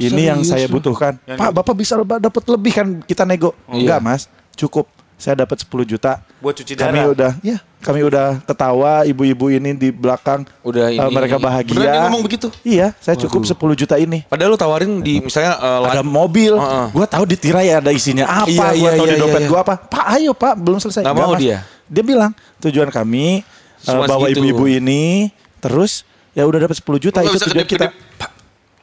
ini 0.00 0.22
yang 0.32 0.40
saya 0.48 0.64
butuhkan. 0.64 1.20
Yang 1.28 1.38
pak 1.44 1.50
bapak 1.60 1.74
bisa 1.76 2.00
dapat 2.00 2.42
lebih 2.48 2.72
kan? 2.72 2.88
Kita 3.04 3.28
nego. 3.28 3.52
Enggak 3.68 4.00
mas 4.00 4.22
cukup 4.56 4.88
saya 5.18 5.34
dapat 5.36 5.58
10 5.60 5.68
juta 5.84 6.22
Buat 6.38 6.54
cuci 6.56 6.72
kami 6.72 6.94
darah. 6.96 7.10
udah 7.10 7.32
ya 7.42 7.58
kami 7.78 8.00
udah 8.00 8.38
ketawa 8.40 9.02
ibu-ibu 9.02 9.50
ini 9.50 9.70
di 9.72 9.90
belakang 9.90 10.46
Udah 10.62 10.88
eh, 10.88 10.96
ini. 10.96 11.10
mereka 11.10 11.36
bahagia 11.36 11.74
Beneran 11.74 11.90
dia 11.92 12.02
ngomong 12.06 12.22
begitu? 12.22 12.46
iya 12.62 12.94
saya 12.96 13.18
cukup 13.18 13.42
10 13.42 13.54
juta 13.76 13.94
ini 13.94 14.22
Padahal 14.24 14.50
lu 14.50 14.56
tawarin 14.56 14.98
di 14.98 15.18
misalnya 15.18 15.58
eh, 15.58 15.80
ada 15.88 16.00
mobil, 16.00 16.54
Heeh. 16.54 16.86
gue 16.88 17.06
tahu 17.08 17.24
di 17.24 17.36
tirai 17.36 17.68
ada 17.72 17.90
isinya 17.90 18.24
apa, 18.24 18.46
Iya, 18.46 18.66
gue 18.72 18.78
iya, 18.78 18.90
tahu 18.94 19.04
iya, 19.04 19.12
di 19.12 19.20
dompet 19.20 19.42
iya. 19.42 19.48
gue 19.48 19.58
apa. 19.58 19.74
Pak, 19.76 20.04
ayo 20.12 20.30
Pak, 20.32 20.54
belum 20.56 20.78
selesai. 20.78 21.02
Nggak 21.02 21.12
Nggak, 21.12 21.26
mau 21.26 21.34
Mas. 21.34 21.40
dia? 21.40 21.58
Dia 21.84 22.02
bilang 22.02 22.30
tujuan 22.58 22.88
kami 22.88 23.42
Semua 23.76 24.06
bawa 24.06 24.26
ibu-ibu 24.28 24.64
ini, 24.66 25.30
terus 25.58 26.02
ya 26.30 26.42
udah 26.44 26.58
dapat 26.60 26.76
10 26.76 26.86
juta 27.00 27.18
Nggak 27.18 27.30
itu 27.32 27.38
tujuan 27.44 27.66
kita. 27.66 27.86
kedip-kedip. 27.88 28.07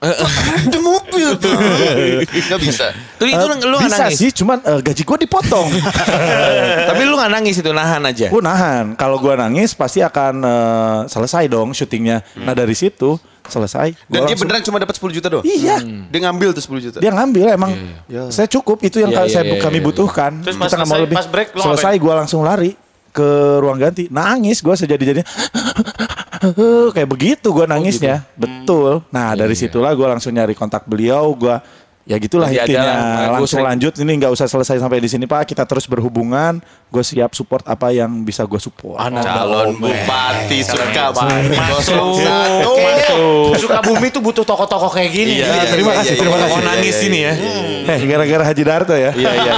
Ada 0.61 0.77
mobil 0.77 1.27
tuh. 1.35 1.55
Gak 2.49 2.59
bisa. 2.59 2.93
Tuh 3.15 3.25
itu 3.25 3.35
Eh, 3.35 3.47
lu 3.63 3.75
nggak 3.75 3.87
bisa 3.87 4.05
nangis. 4.05 4.17
sih, 4.17 4.29
cuman 4.31 4.57
eh, 4.59 4.79
gaji 4.79 5.01
gue 5.01 5.17
dipotong. 5.23 5.67
Tapi 6.89 7.01
lu 7.01 7.15
nggak 7.15 7.31
nangis 7.31 7.55
itu 7.55 7.71
nahan 7.71 8.01
aja. 8.01 8.27
gue 8.27 8.41
nahan. 8.41 8.93
Kalau 8.93 9.17
gue 9.17 9.33
nangis 9.33 9.71
pasti 9.71 9.99
akan 9.99 10.33
eh, 10.39 10.99
selesai 11.07 11.47
dong 11.47 11.71
syutingnya. 11.71 12.21
Nah 12.37 12.51
dari 12.51 12.73
situ 12.73 13.15
selesai. 13.43 13.93
Gua 13.93 14.01
Dan 14.05 14.19
dia 14.21 14.21
langsung- 14.27 14.41
beneran 14.41 14.61
cuma 14.63 14.77
dapat 14.77 14.95
10 14.95 15.09
juta 15.11 15.27
doang? 15.27 15.45
Iya. 15.45 15.77
Dia 15.81 16.19
ngambil 16.21 16.49
tuh 16.51 16.63
10 16.65 16.81
juta. 16.81 16.97
Dia 16.97 17.11
ngambil 17.11 17.45
emang 17.51 17.71
saya 18.29 18.47
cukup 18.47 18.81
itu 18.81 18.97
yang 18.97 19.09
Iya, 19.09 19.25
saya 19.31 19.43
iya, 19.47 19.57
kami 19.57 19.79
iya, 19.79 19.85
butuhkan. 19.85 20.31
Terus 20.41 20.55
pas 20.55 20.65
Kita 20.65 20.75
nggak 20.75 20.87
mau 20.87 20.91
selesai- 20.91 21.05
lebih. 21.05 21.15
pas 21.15 21.27
break, 21.27 21.49
lo 21.51 21.61
selesai 21.63 21.93
gue 21.95 22.13
langsung 22.15 22.41
lari 22.41 22.71
ke 23.11 23.27
ruang 23.57 23.77
ganti. 23.77 24.09
Nangis 24.09 24.59
gue 24.59 24.75
sejadi-jadinya. 24.75 25.23
Kayak 26.91 27.09
begitu 27.09 27.47
gue 27.49 27.65
nangisnya. 27.65 28.25
Betul. 28.35 29.01
Nah 29.09 29.33
dari 29.33 29.55
situlah 29.57 29.95
gue 29.95 30.07
langsung 30.07 30.35
nyari 30.35 30.53
kontak 30.53 30.85
beliau. 30.85 31.31
Gue 31.33 31.57
Ya 32.05 32.21
gitulah 32.21 32.53
Jadi 32.53 32.77
ada 32.77 32.85
intinya. 32.85 32.93
gua 33.01 33.33
Langsung 33.41 33.57
sering- 33.57 33.69
lanjut. 33.73 33.93
Ini 33.97 34.11
nggak 34.21 34.31
usah 34.37 34.45
selesai 34.45 34.77
sampai 34.77 35.01
di 35.01 35.09
sini 35.09 35.25
Pak. 35.25 35.49
Kita 35.49 35.65
terus 35.65 35.89
berhubungan. 35.89 36.61
Gue 36.93 37.01
siap 37.01 37.33
support 37.33 37.65
apa 37.65 37.89
yang 37.89 38.21
bisa 38.21 38.45
gue 38.45 38.61
support. 38.61 39.01
Calon 39.01 39.73
bupati 39.73 40.61
Sukabumi 40.61 41.57
Masuk. 41.57 42.21
01. 42.21 42.77
Kayaknya 42.77 43.57
Sukabumi 43.57 44.07
tuh 44.13 44.21
butuh 44.21 44.45
tokoh-tokoh 44.45 44.93
kayak 44.93 45.17
gini. 45.17 45.41
Iya, 45.41 45.49
Iya, 45.49 45.53
iya, 45.57 45.65
terima 45.73 45.91
iya, 45.91 45.97
kasih, 45.97 46.13
iya, 46.13 46.21
terima 46.21 46.37
iya, 46.37 46.43
kasih. 46.45 46.53
Iya, 46.61 46.67
nangis 46.69 46.93
iya, 46.95 47.07
ini 47.09 47.17
iya. 47.17 47.33
ya. 47.33 47.93
Eh 47.97 47.99
gara-gara 48.05 48.43
Haji 48.45 48.63
Darto 48.69 48.93
ya. 48.93 49.11
Iya 49.17 49.31
iya. 49.41 49.53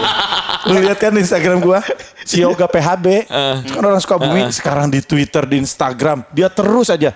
Lu 0.65 0.79
lihat 0.79 0.97
kan 0.97 1.11
di 1.11 1.19
Instagram 1.19 1.59
gua 1.59 1.79
si 2.21 2.39
Yoga 2.39 2.65
PHB. 2.65 3.05
Eh. 3.23 3.55
kan 3.67 3.83
orang 3.83 3.99
Sukabumi 3.99 4.47
sekarang 4.49 4.87
di 4.87 4.99
Twitter, 4.99 5.43
di 5.43 5.57
Instagram, 5.57 6.23
dia 6.29 6.47
terus 6.47 6.87
aja 6.87 7.11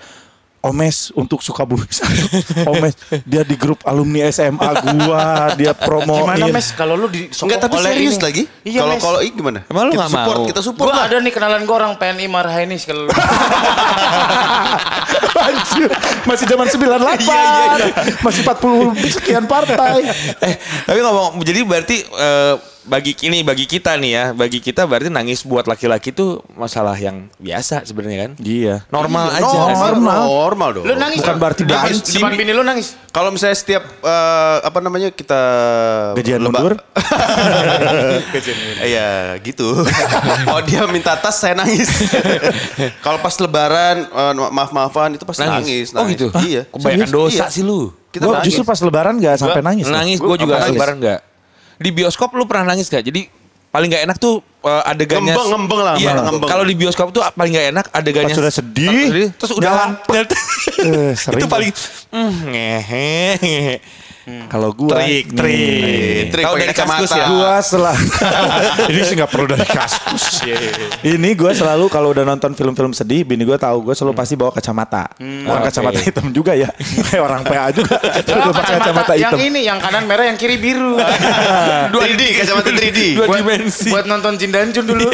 Omes 0.62 1.10
untuk 1.12 1.42
Sukabumi. 1.42 1.82
Omes 2.70 2.94
dia 3.26 3.42
di 3.42 3.58
grup 3.58 3.82
alumni 3.82 4.30
SMA 4.30 4.62
gua, 4.80 5.50
dia 5.52 5.74
promo. 5.74 6.22
Gimana 6.22 6.46
mes 6.48 6.70
kalau 6.70 6.94
lu 6.94 7.10
disokong 7.10 7.50
Enggak 7.50 7.66
tapi 7.66 7.74
oleh 7.82 7.90
serius 7.90 8.14
ini? 8.14 8.22
lagi. 8.22 8.42
Iya 8.62 8.80
Kalau 8.80 8.94
mes. 8.94 9.02
kalau 9.02 9.20
ini 9.20 9.34
gimana? 9.34 9.58
Emang 9.66 9.84
lu 9.90 9.92
kita 9.92 10.06
support, 10.06 10.38
mau? 10.38 10.46
kita 10.46 10.60
support 10.62 10.86
Gua 10.86 10.94
lah. 10.94 11.04
ada 11.10 11.16
nih 11.18 11.32
kenalan 11.34 11.62
gue 11.66 11.74
orang 11.74 11.92
PNI 11.98 12.26
Marhainis 12.30 12.86
kalau 12.86 13.10
Anjir, 15.42 15.90
masih 16.22 16.46
zaman 16.46 16.66
98. 16.70 18.22
Masih 18.22 18.42
40 18.46 18.94
sekian 19.10 19.44
partai. 19.46 20.06
Eh, 20.42 20.54
tapi 20.86 20.98
ngomong 20.98 21.38
jadi 21.42 21.62
berarti 21.62 22.02
eh, 22.02 22.54
bagi 22.84 23.14
ini 23.22 23.40
bagi 23.40 23.64
kita 23.64 23.94
nih 23.94 24.10
ya, 24.10 24.24
bagi 24.32 24.58
kita 24.58 24.82
berarti 24.82 25.06
nangis 25.06 25.42
buat 25.42 25.64
laki-laki 25.64 26.10
itu 26.10 26.38
masalah 26.52 26.94
yang 26.94 27.30
biasa 27.36 27.82
sebenarnya 27.82 28.18
kan? 28.20 28.30
Iya. 28.36 28.82
Normal 28.88 29.26
Iya, 29.28 29.38
aja. 29.38 29.46
Normal, 29.54 29.78
Normal. 29.92 30.18
normal 30.26 30.68
dong. 30.72 30.84
lu 30.84 30.94
nangis. 30.94 31.18
Bukan 31.20 31.36
berarti 31.36 31.60
Di 31.60 31.68
depan- 31.68 31.82
nangis. 31.84 31.98
Di 32.02 32.12
depan 32.16 32.32
bini 32.34 32.50
lu 32.50 32.62
nangis. 32.62 32.88
Kalau 33.08 33.28
misalnya 33.28 33.54
setiap 33.54 33.82
eh, 33.86 34.56
apa 34.60 34.78
namanya 34.78 35.08
kita 35.10 35.40
Gajian 36.14 36.42
mundur? 36.44 36.74
Iya 38.80 39.10
gitu. 39.40 39.68
Kalau 40.46 40.62
dia 40.62 40.82
minta 40.86 41.14
tas 41.14 41.36
saya 41.36 41.54
nangis. 41.54 41.86
Kalau 43.04 43.18
pas 43.18 43.34
lebaran 43.36 43.96
eh, 44.04 44.32
maaf 44.50 44.70
maafan 44.70 45.14
itu 45.14 45.22
pasti 45.22 45.42
nangis. 45.42 45.92
Oh 45.92 46.02
nangis. 46.02 46.18
gitu. 46.18 46.26
Iya. 46.36 46.62
Kebanyakan 46.66 47.08
dosa 47.10 47.46
Iya. 47.46 47.54
sih 47.54 47.62
lu. 47.62 47.94
Kita 48.10 48.26
Gua 48.26 48.34
nangis. 48.38 48.52
justru 48.52 48.62
pas 48.62 48.76
lebaran 48.76 49.14
gak 49.16 49.36
sampai 49.38 49.62
nangis. 49.62 49.86
Nangis, 49.86 50.18
Gua 50.18 50.34
gue 50.34 50.44
juga 50.44 50.60
nangis. 50.60 50.76
lebaran 50.76 50.96
enggak. 51.00 51.20
Di 51.78 51.90
bioskop 51.90 52.32
lu 52.32 52.44
pernah 52.44 52.72
nangis 52.72 52.88
gak? 52.88 53.02
Jadi 53.02 53.28
paling 53.68 53.88
gak 53.88 54.04
enak 54.04 54.16
tuh 54.20 54.44
eh, 54.62 54.82
adegannya 54.84 55.32
Ngembeng, 55.32 55.48
ngembeng 55.48 55.80
lah, 55.80 55.94
Iya, 55.96 56.12
ngembeng. 56.20 56.48
kalau 56.48 56.64
di 56.68 56.74
bioskop 56.76 57.08
tuh 57.08 57.24
paling 57.32 57.52
gak 57.52 57.68
enak 57.72 57.86
adegannya 57.88 58.34
sudah 58.36 58.52
sedih, 58.52 59.32
terus 59.32 59.52
udah. 59.52 59.96
Eh, 60.82 61.12
itu 61.14 61.46
paling 61.46 61.70
mm, 62.14 62.32
ngehe 62.48 63.14
ngehe. 63.38 63.76
Kalau 64.22 64.70
gua 64.70 65.02
trik 65.02 65.34
nih, 65.34 65.34
trik 65.34 66.26
Trik 66.30 66.44
Tahu 66.46 66.54
pakai 66.54 66.66
dari 66.70 66.76
kaskus 66.78 67.10
kacamata. 67.10 67.18
ya 67.18 67.26
Gua 67.26 67.54
setelah 67.58 67.96
ini 68.90 69.00
sih 69.02 69.14
nggak 69.18 69.30
perlu 69.34 69.46
dari 69.50 69.66
kaskus. 69.66 70.24
ini 71.14 71.30
gue 71.34 71.52
selalu 71.52 71.86
kalau 71.90 72.14
udah 72.14 72.22
nonton 72.22 72.54
film-film 72.54 72.94
sedih, 72.94 73.26
bini 73.26 73.42
gue 73.42 73.58
tahu 73.58 73.90
gue 73.90 73.94
selalu 73.98 74.14
pasti 74.14 74.34
bawa 74.38 74.54
kacamata. 74.54 75.10
Bukan 75.18 75.58
Oke. 75.58 75.66
kacamata 75.68 75.98
hitam 75.98 76.26
juga 76.30 76.54
ya. 76.54 76.70
Kayak 77.10 77.22
orang 77.26 77.42
PA 77.42 77.66
juga. 77.74 77.96
Gue 78.22 78.52
pakai 78.54 78.74
kacamata 78.78 79.12
yang 79.18 79.34
hitam. 79.34 79.38
ini, 79.42 79.60
yang 79.66 79.78
kanan 79.82 80.04
merah, 80.06 80.24
yang 80.30 80.38
kiri 80.38 80.56
biru. 80.56 80.94
3D 81.90 82.22
kacamata 82.38 82.70
3D. 82.70 82.98
dua 83.18 83.26
buat, 83.26 83.38
dimensi 83.42 83.90
buat 83.90 84.06
nonton 84.06 84.38
Jindanjun 84.38 84.84
dulu. 84.86 85.10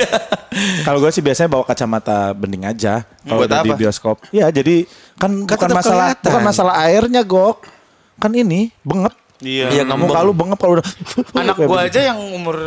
Kalau 0.85 0.99
gue 1.01 1.11
sih 1.13 1.25
biasanya 1.25 1.49
bawa 1.49 1.65
kacamata 1.65 2.37
bening 2.37 2.69
aja. 2.69 3.09
Kalau 3.25 3.45
di 3.49 3.73
bioskop. 3.73 4.21
Ya 4.33 4.53
jadi 4.53 4.85
kan 5.19 5.33
bukan 5.49 5.57
tetap 5.57 5.75
masalah 5.75 6.15
kelihatan. 6.15 6.25
bukan 6.29 6.43
masalah 6.45 6.75
airnya 6.85 7.23
gok. 7.25 7.78
Kan 8.19 8.31
ini 8.33 8.69
bengep. 8.83 9.15
Iya. 9.39 9.71
Iya, 9.71 9.83
ngembeng. 9.87 10.11
lu 10.21 10.35
bengep 10.35 10.59
kalau 10.59 10.73
udah. 10.75 10.87
Anak 11.39 11.57
gua 11.57 11.87
aja 11.87 12.01
yang 12.03 12.19
umur 12.19 12.59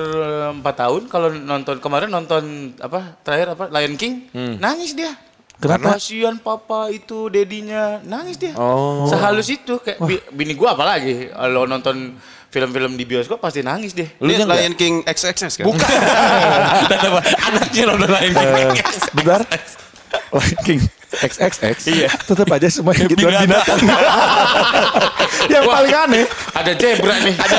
4 0.56 0.64
tahun 0.64 1.02
kalau 1.06 1.28
nonton 1.30 1.78
kemarin 1.78 2.08
nonton 2.08 2.44
apa 2.80 3.20
terakhir 3.22 3.54
apa 3.54 3.68
Lion 3.70 3.96
King 3.96 4.32
nangis 4.58 4.96
dia. 4.96 5.12
Kenapa? 5.62 5.94
Kasihan 5.94 6.40
papa 6.40 6.90
itu 6.90 7.28
dedinya 7.28 8.00
nangis 8.02 8.34
dia. 8.36 8.56
Oh. 8.56 9.06
Sehalus 9.06 9.46
itu 9.46 9.78
kayak 9.78 10.00
bi- 10.00 10.26
bini 10.34 10.56
gua 10.56 10.74
apalagi 10.74 11.30
kalau 11.30 11.68
nonton 11.68 12.16
film-film 12.48 12.96
di 12.96 13.04
bioskop 13.04 13.38
pasti 13.38 13.62
nangis 13.62 13.92
dia. 13.92 14.08
Lu 14.18 14.28
nya 14.28 14.48
Lion 14.48 14.74
King 14.74 15.04
XXS 15.04 15.60
kan? 15.60 15.66
Bukan. 15.68 15.86
Anaknya 17.48 17.84
nonton 17.86 18.10
lain 18.10 18.32
Eh, 18.32 18.74
bentar. 19.12 19.44
Lion 20.32 20.60
King 20.64 20.80
XXX. 21.12 21.76
Iya. 21.92 22.10
Tetap 22.24 22.48
aja 22.48 22.68
semuanya 22.72 23.04
gituan 23.12 23.34
binatang. 23.44 23.80
yang 25.54 25.64
Wah. 25.68 25.84
paling 25.84 25.94
aneh. 25.96 26.26
Ada 26.56 26.72
zebra 26.80 27.16
nih. 27.20 27.36
Ada 27.36 27.56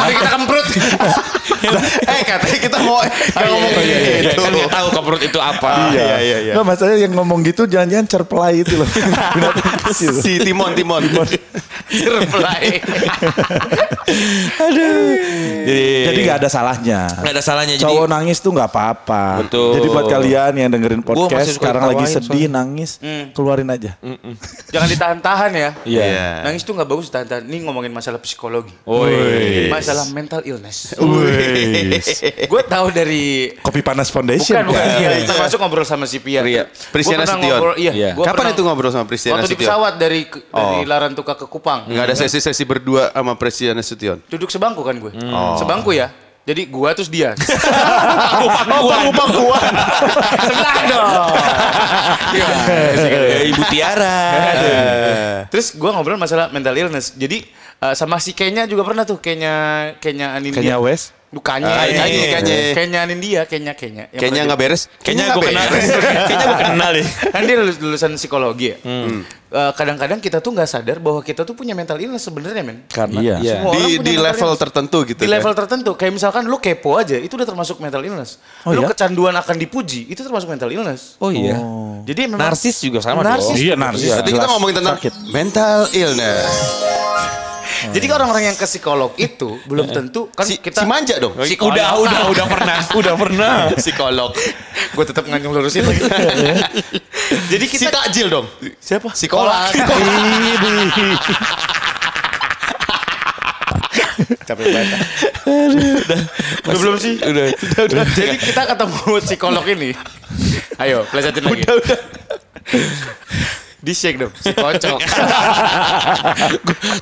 Mari 0.00 0.12
kita 0.16 0.30
kemprut. 0.32 0.66
eh 2.14 2.20
katanya 2.24 2.58
kita 2.60 2.78
mau 2.84 3.00
nggak 3.00 3.48
ngomong 3.48 3.72
Iya, 3.80 3.80
iya, 3.84 3.98
iya. 4.00 4.20
gitu. 4.32 4.40
kan 4.44 4.52
tahu 4.68 4.88
keperut 5.00 5.22
itu 5.24 5.38
apa 5.40 5.70
Iya, 5.92 6.16
iya, 6.20 6.36
iya. 6.44 6.52
Nggak 6.56 6.66
masalahnya 6.66 6.98
yang 7.08 7.12
ngomong 7.16 7.40
gitu 7.44 7.62
jangan-jangan 7.68 8.06
cerplay 8.08 8.54
itu 8.64 8.74
loh. 8.76 8.88
binatang 9.36 9.72
kecil. 9.88 10.12
Si 10.20 10.40
Timon 10.40 10.72
Timon. 11.94 12.20
Reply. 12.20 12.62
jadi 15.64 16.04
Jadi 16.04 16.18
nggak 16.22 16.38
ada 16.38 16.48
salahnya. 16.48 17.00
nggak 17.10 17.32
ada 17.32 17.42
salahnya 17.42 17.74
jadi 17.74 17.84
Cowok 17.84 18.06
nangis 18.06 18.38
tuh 18.38 18.50
nggak 18.52 18.68
apa-apa. 18.68 19.24
Betul. 19.44 19.70
Jadi 19.74 19.86
buat 19.88 20.06
kalian 20.06 20.52
yang 20.56 20.70
dengerin 20.70 21.02
podcast 21.02 21.48
sekarang 21.52 21.84
lagi 21.86 22.04
sedih 22.06 22.46
nangis, 22.46 22.98
keluarin 23.32 23.68
aja. 23.68 23.96
Jangan 24.68 24.88
ditahan-tahan 24.88 25.50
ya. 25.54 25.70
Iya. 25.84 26.44
Nangis 26.44 26.62
tuh 26.62 26.74
nggak 26.74 26.88
bagus 26.88 27.08
tahan-tahan. 27.08 27.44
Ini 27.44 27.64
ngomongin 27.64 27.90
masalah 27.90 28.18
psikologi. 28.18 28.72
Woi. 28.84 29.68
Masalah 29.68 30.10
mental 30.10 30.42
illness. 30.44 30.92
Gue 32.52 32.62
tahu 32.64 32.86
dari 32.90 33.54
Kopi 33.60 33.80
panas 33.80 34.08
foundation. 34.08 34.54
bukan 34.56 34.70
bukan 34.70 34.82
kan? 34.84 35.00
iya, 35.00 35.08
termasuk 35.24 35.58
ngobrol 35.58 35.86
sama 35.86 36.04
si 36.04 36.18
Pia. 36.18 36.42
Iya. 36.44 36.68
Pernah 36.92 37.24
Sution. 37.24 37.40
ngobrol- 37.40 37.78
Iya. 37.80 37.92
Iya. 37.92 38.10
gua 38.14 38.24
Kapan 38.26 38.36
pernah- 38.38 38.54
itu 38.54 38.62
ngobrol 38.62 38.90
sama 38.90 39.04
Prisiana 39.04 39.40
Waktu 39.40 39.50
di 39.50 39.56
pesawat 39.56 39.94
dari 39.96 40.20
dari 40.28 40.76
Oh. 40.76 40.84
Larantuka 40.84 41.34
ke 41.34 41.46
Kupang. 41.46 41.83
Enggak 41.86 42.04
ada 42.10 42.14
sesi-sesi 42.16 42.64
berdua 42.64 43.12
sama 43.12 43.36
Prisiana 43.38 43.82
Sution. 43.84 44.18
Duduk 44.28 44.48
sebangku 44.48 44.82
kan 44.84 44.96
gue. 44.98 45.12
Oh. 45.30 45.56
Sebangku 45.58 45.92
ya. 45.92 46.10
Jadi 46.44 46.68
gua 46.68 46.92
terus 46.92 47.08
dia. 47.08 47.32
Oh, 48.44 49.12
pangkuan. 49.16 49.72
Sebelah 50.44 50.76
dong. 50.88 51.36
Iya. 52.34 52.48
Ya, 53.06 53.40
Ibu 53.48 53.62
Tiara. 53.70 54.18
Terus 55.52 55.72
gua 55.78 55.94
ngobrol 55.96 56.20
masalah 56.20 56.52
mental 56.52 56.76
illness. 56.76 57.16
Jadi 57.16 57.46
eh, 57.80 57.94
sama 57.96 58.20
si 58.20 58.36
Kenya 58.36 58.68
juga 58.68 58.84
pernah 58.84 59.08
tuh 59.08 59.22
Kenya 59.22 59.54
Kenya 60.02 60.36
Anindia. 60.36 60.60
Kenya 60.60 60.76
West. 60.82 61.16
Bukannya, 61.34 61.66
Ah, 61.66 61.82
Kenya, 61.82 61.98
Kanye, 62.00 62.22
Kanye. 62.30 62.56
Kenya 62.72 62.98
Anindia, 63.02 63.42
Kenya 63.44 63.72
Kenya. 63.74 64.04
Yang 64.06 64.14
Kayaknya 64.14 64.30
pernah 64.30 64.46
nggak 64.46 64.60
beres. 64.62 64.82
Kayaknya 64.96 65.24
gue 65.26 65.42
kenal. 65.42 65.66
Kayaknya 66.30 66.46
gue 66.46 66.58
kenal 66.62 66.90
deh. 66.94 67.06
kan 67.34 67.42
dia 67.42 67.56
lulus- 67.56 67.80
lulusan 67.80 68.10
psikologi 68.14 68.66
ya. 68.70 68.76
Hmm. 68.80 69.26
Eh, 69.50 69.72
kadang-kadang 69.72 70.18
kita 70.18 70.38
tuh 70.38 70.50
nggak 70.50 70.66
sadar 70.66 70.98
bahwa 70.98 71.18
kita 71.20 71.42
tuh 71.42 71.54
punya 71.54 71.72
mental 71.72 71.94
illness 71.96 72.22
sebenarnya 72.22 72.62
men. 72.62 72.86
Karena 72.88 73.18
Iya. 73.18 73.34
Semua 73.52 73.70
orang 73.70 73.78
Di 73.80 73.92
punya 73.92 74.02
di 74.04 74.14
level 74.16 74.30
illness. 74.44 74.60
tertentu 74.60 74.98
gitu. 75.04 75.18
Di 75.18 75.24
kan? 75.24 75.34
level 75.34 75.52
tertentu, 75.54 75.90
kayak 75.92 76.12
misalkan 76.12 76.42
lu 76.44 76.56
kepo 76.56 76.90
aja, 76.94 77.16
itu 77.16 77.32
udah 77.32 77.46
termasuk 77.46 77.76
mental 77.78 78.02
illness. 78.02 78.38
Oh 78.62 78.70
lu 78.70 78.82
iya? 78.82 78.90
kecanduan 78.90 79.34
akan 79.34 79.56
dipuji, 79.56 80.06
itu 80.06 80.20
termasuk 80.20 80.46
mental 80.48 80.70
illness. 80.70 81.18
Oh 81.18 81.30
iya. 81.30 81.58
Jadi 82.02 82.26
memang 82.26 82.46
Narsis 82.46 82.78
juga 82.78 82.98
sama 82.98 83.22
Narsis. 83.22 83.54
Iya 83.56 83.74
narsis. 83.74 84.10
Tadi 84.12 84.30
kita 84.30 84.46
ngomongin 84.48 84.74
tentang 84.76 84.98
Sakit. 84.98 85.12
mental 85.30 85.78
illness. 85.92 86.93
Jadi 87.92 88.06
orang-orang 88.08 88.52
yang 88.52 88.56
ke 88.56 88.64
psikolog 88.64 89.12
itu 89.20 89.58
belum 89.70 89.90
tentu 89.92 90.30
kan 90.32 90.46
Si, 90.46 90.56
kita 90.62 90.82
si 90.82 90.86
manja 90.88 91.18
dong. 91.20 91.34
Psikolog. 91.36 91.74
Udah, 91.74 91.90
udah, 92.00 92.20
udah 92.30 92.46
pernah. 92.48 92.78
Udah 93.00 93.14
pernah. 93.18 93.54
Psikolog. 93.82 94.30
gue 94.94 95.04
tetap 95.04 95.26
nggak 95.26 95.42
lurusin 95.44 95.82
lagi. 95.84 96.02
Jadi 97.50 97.64
Si 97.66 97.72
kita 97.76 97.90
takjil 97.90 98.30
dong. 98.30 98.46
siapa? 98.78 99.10
Psikolog. 99.12 99.52
Capek 104.44 104.66
banget. 104.70 105.00
udah 106.64 106.78
belum 106.78 106.96
sih? 107.00 107.14
Udah. 107.20 107.44
udah, 107.84 108.04
Jadi 108.12 108.36
kita 108.40 108.62
ketemu 108.68 109.00
psikolog 109.24 109.64
ini. 109.66 109.90
Ayo, 110.78 111.04
plesetin 111.08 111.44
lagi. 111.44 111.64
Udah, 111.64 111.74
udah. 111.80 111.98
Di 113.84 113.92
shake 113.92 114.16
dong, 114.16 114.32
si 114.40 114.48
kocok. 114.56 114.96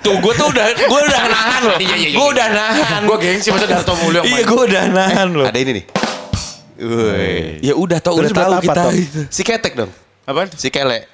Tuh 0.02 0.14
gue 0.18 0.32
tuh 0.34 0.46
udah, 0.50 0.66
gue 0.74 1.00
udah 1.06 1.22
nahan 1.30 1.60
loh. 1.62 1.78
Iya, 1.78 1.94
iya, 1.94 2.08
iya. 2.10 2.16
Gue 2.18 2.26
udah 2.34 2.46
nahan. 2.50 3.00
gue 3.06 3.18
gengsi 3.22 3.48
masa 3.54 3.66
Darto 3.70 3.94
Mulyo 4.02 4.26
yang 4.26 4.34
Iya, 4.34 4.42
gue 4.42 4.60
udah 4.66 4.82
nahan 4.90 5.28
loh. 5.30 5.46
Ada 5.46 5.58
ini 5.62 5.70
nih. 5.78 5.84
Woi. 6.82 7.62
Ya 7.62 7.74
udah 7.78 8.02
tau, 8.02 8.18
Udah 8.18 8.34
tahu 8.34 8.52
apa, 8.58 8.66
kita. 8.66 8.82
Itu. 8.98 9.20
Si 9.30 9.46
ketek 9.46 9.78
dong. 9.78 9.94
Apaan? 10.26 10.50
Si 10.58 10.74
kele. 10.74 11.06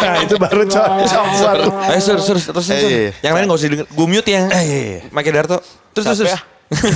Nah 0.00 0.14
itu 0.24 0.34
baru 0.40 0.64
cocok. 0.64 1.24
Baru. 1.44 1.68
Ayo, 1.92 2.00
sur, 2.00 2.18
sur, 2.24 2.40
terus, 2.40 2.48
terus. 2.48 2.66
Eh, 2.72 2.80
iya, 2.80 2.88
iya. 2.88 3.12
Yang 3.20 3.32
lain 3.36 3.44
gak 3.44 3.58
usah 3.60 3.68
denger. 3.68 3.86
Gue 3.92 4.06
mute 4.08 4.30
yang. 4.32 4.48
iya, 4.48 4.64
iya. 4.64 5.00
Mike 5.12 5.28
Darto. 5.28 5.60
Terus, 5.92 6.04
terus, 6.08 6.18
terus. 6.24 6.53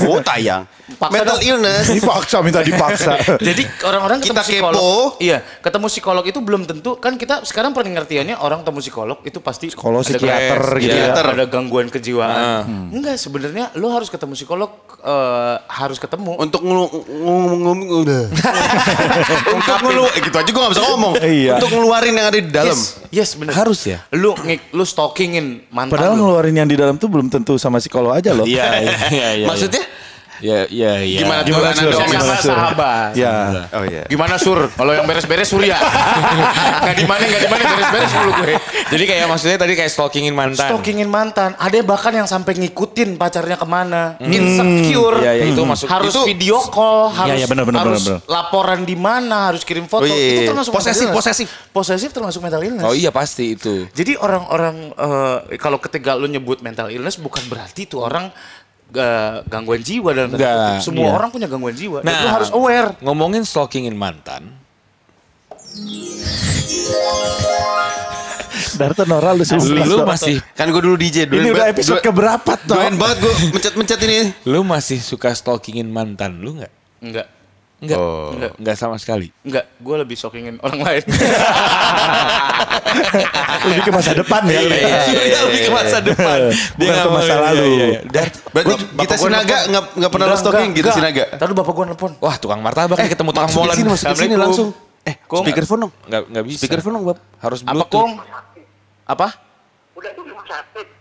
Oh 0.08 0.18
tayang. 0.20 0.64
Paksa 0.88 1.12
Mental 1.12 1.36
dong. 1.36 1.44
illness. 1.44 1.84
Dipaksa 2.00 2.36
minta 2.40 2.60
dipaksa. 2.64 3.12
Jadi 3.36 3.62
orang-orang 3.84 4.18
ketemu 4.24 4.34
Kita 4.34 4.42
psikolog. 4.42 4.74
kepo. 4.74 5.20
Iya, 5.20 5.38
ketemu 5.60 5.86
psikolog 5.86 6.24
itu 6.24 6.38
belum 6.40 6.62
tentu 6.64 6.90
kan 6.96 7.14
kita 7.14 7.44
sekarang 7.44 7.76
pengertiannya 7.76 8.40
orang 8.40 8.64
ketemu 8.64 8.80
psikolog 8.80 9.18
itu 9.22 9.38
pasti 9.38 9.68
Psikolog, 9.68 10.00
ada 10.00 10.08
psikiater 10.08 10.62
gitu 10.80 10.96
iya, 10.96 11.12
ya. 11.12 11.20
Ada 11.20 11.44
gangguan 11.44 11.92
kejiwaan. 11.92 12.64
Enggak, 12.90 13.20
sebenarnya 13.20 13.68
lo 13.76 13.92
harus 13.92 14.08
ketemu 14.08 14.32
psikolog 14.32 14.70
eh, 14.98 15.56
harus 15.68 16.00
ketemu. 16.00 16.40
Untuk 16.40 16.64
ngelu 16.64 16.84
ngomong 17.20 17.78
udah. 18.02 18.24
Untuk 19.60 19.76
ngelu 19.84 20.04
eh, 20.08 20.20
gitu 20.24 20.36
aja 20.40 20.48
gue 20.48 20.62
gak 20.64 20.72
bisa 20.72 20.84
ngomong. 20.88 21.12
Iya. 21.20 21.52
Untuk 21.60 21.70
ngeluarin 21.70 22.14
yang 22.16 22.26
ada 22.26 22.38
di 22.38 22.50
dalam. 22.50 22.72
Yes, 22.74 22.96
yes 23.12 23.30
bener. 23.36 23.52
Harus 23.52 23.80
ya? 23.84 23.98
Lu 24.10 24.32
ngik, 24.34 24.72
lu 24.72 24.84
stalkingin 24.84 25.68
mantan 25.68 25.92
Padahal 25.94 26.16
lu. 26.16 26.24
ngeluarin 26.24 26.56
yang 26.56 26.68
di 26.68 26.76
dalam 26.76 26.96
tuh 26.96 27.08
belum 27.08 27.28
tentu 27.28 27.60
sama 27.60 27.78
psikolog 27.78 28.16
aja 28.16 28.32
loh. 28.32 28.48
Iya, 28.48 28.66
iya, 29.12 29.28
iya. 29.44 29.46
Iya. 29.58 29.66
Maksudnya? 29.66 29.84
Ya, 30.38 30.70
ya, 30.70 31.02
ya. 31.02 31.26
Gimana 31.26 31.42
tuh? 31.42 31.50
Gimana 31.50 31.74
Sur? 31.74 31.90
dong, 31.90 31.98
Gimana 32.06 32.22
Sama 32.22 32.36
Sur? 32.38 32.54
sahabat. 32.54 33.10
Ya. 33.18 33.34
Oh 33.74 33.82
iya. 33.82 34.02
Gimana 34.06 34.38
sur? 34.38 34.70
Kalau 34.70 34.94
yang 34.94 35.02
beres-beres 35.02 35.50
Surya. 35.50 35.74
Gak 36.86 36.94
di 36.94 37.06
mana 37.10 37.26
gak 37.26 37.42
di 37.42 37.48
mana 37.50 37.62
beres-beres 37.66 38.10
dulu 38.14 38.30
gue. 38.38 38.54
Jadi 38.86 39.02
kayak 39.02 39.26
maksudnya 39.26 39.58
tadi 39.58 39.74
kayak 39.74 39.90
stalkingin 39.90 40.38
mantan. 40.38 40.70
Stalkingin 40.70 41.10
mantan. 41.10 41.58
Ada 41.58 41.82
bahkan 41.82 42.14
yang 42.14 42.30
sampai 42.30 42.54
ngikutin 42.54 43.18
pacarnya 43.18 43.58
ke 43.58 43.66
mana. 43.66 44.14
Insecure. 44.22 45.26
Iya, 45.26 45.32
iya, 45.42 45.44
itu 45.50 45.62
masuk- 45.66 45.90
Harus 45.90 46.14
itu- 46.14 46.22
video 46.24 46.62
call. 46.70 47.10
Harus, 47.10 47.34
iya, 47.34 47.46
benar, 47.50 47.64
benar, 47.66 47.80
harus 47.82 48.06
benar, 48.06 48.22
benar. 48.22 48.30
laporan 48.30 48.80
di 48.86 48.94
mana. 48.94 49.50
Harus 49.50 49.66
kirim 49.66 49.90
foto. 49.90 50.06
Oh, 50.06 50.08
iya, 50.08 50.14
iya, 50.14 50.30
Itu 50.30 50.40
iya. 50.40 50.48
termasuk 50.48 50.70
Posesif, 50.70 50.86
mental 50.86 51.10
illness. 51.10 51.18
posesif. 51.18 51.48
Posesif 51.74 52.10
termasuk 52.14 52.40
mental 52.40 52.62
illness. 52.62 52.86
Oh 52.86 52.94
iya 52.94 53.10
pasti 53.10 53.58
itu. 53.58 53.90
Jadi 53.90 54.14
orang-orang 54.14 54.94
eh, 54.94 55.58
kalau 55.58 55.82
ketika 55.82 56.14
lu 56.14 56.30
nyebut 56.30 56.62
mental 56.62 56.88
illness 56.88 57.18
bukan 57.18 57.42
berarti 57.46 57.90
itu 57.90 57.98
orang 57.98 58.30
eh, 58.94 59.34
gangguan 59.46 59.80
jiwa 59.84 60.10
dalam 60.16 60.28
tanda 60.32 60.40
Enggak, 60.40 60.56
kutip. 60.56 60.86
Semua 60.88 61.06
iya. 61.06 61.12
orang 61.16 61.28
punya 61.32 61.46
gangguan 61.50 61.76
jiwa. 61.76 61.98
Dan 62.00 62.08
Nah, 62.08 62.20
lu 62.20 62.28
harus 62.28 62.50
aware. 62.52 62.90
Ngomongin 63.04 63.42
stalkingin 63.44 63.96
mantan. 63.96 64.56
Darto 68.78 69.02
Nora 69.04 69.34
lu 69.34 69.42
sih. 69.42 69.58
Lu 69.58 70.06
masih 70.06 70.38
Kan 70.54 70.70
gue 70.70 70.82
dulu 70.82 70.94
DJ. 70.94 71.26
Ini 71.26 71.50
udah 71.50 71.66
episode 71.70 71.98
keberapa 72.02 72.54
tuh? 72.62 72.78
Doain 72.78 72.94
banget 72.94 73.26
gue 73.26 73.32
mencet-mencet 73.54 73.98
ini. 74.06 74.30
lu 74.46 74.62
masih 74.62 75.02
suka 75.02 75.34
stalkingin 75.34 75.90
mantan 75.90 76.38
lu 76.38 76.58
nggak? 76.62 76.72
Enggak. 77.02 77.26
Enggak. 77.78 77.94
Oh. 77.96 78.34
Enggak. 78.34 78.52
Enggak 78.58 78.76
sama 78.76 78.98
sekali. 78.98 79.30
Enggak, 79.40 79.70
gue 79.72 79.96
lebih 79.96 80.14
stalkingin 80.14 80.58
orang 80.58 80.80
lain. 80.82 81.02
Lebih 83.60 83.82
ke 83.84 83.92
masa 83.92 84.12
depan 84.14 84.42
ya. 84.44 84.60
lu. 84.60 84.70
Surya 85.04 85.38
lebih 85.44 85.60
ke 85.60 85.70
masa 85.70 85.98
depan. 86.00 86.38
Bukan 86.74 86.94
ke 86.96 87.10
masa 87.10 87.34
lalu. 87.40 87.68
Berarti 88.48 88.74
kita 88.96 89.14
gua 89.14 89.18
Sinaga 89.20 89.56
nelpon. 89.56 89.68
nggak 89.68 89.84
nggak 89.94 90.10
pernah 90.10 90.26
lo 90.26 90.30
Enggak, 90.30 90.42
stalking 90.42 90.62
enggak, 90.64 90.78
gitu 90.78 90.88
enggak. 90.88 90.98
Sinaga. 90.98 91.24
Tadi 91.36 91.52
bapak 91.54 91.72
gue 91.72 91.84
nelpon. 91.86 92.12
Wah, 92.18 92.36
tukang 92.36 92.60
martabak 92.60 92.96
nih 92.96 93.10
ketemu 93.10 93.30
tukang 93.30 93.52
molen. 93.52 93.74
sini, 93.74 93.88
masuk 93.88 94.06
sini 94.16 94.34
langsung. 94.34 94.68
Eh, 95.04 95.14
Kong. 95.24 95.42
speakerphone 95.42 95.80
dong. 95.80 95.92
Enggak 96.06 96.22
enggak 96.26 96.44
bisa. 96.46 96.60
Speakerphone 96.60 96.92
dong, 96.94 97.04
Bab. 97.06 97.18
Harus 97.38 97.58
Apa 97.60 97.72
bluetooth. 97.72 97.92
kong? 97.92 98.12
Apa? 99.06 99.28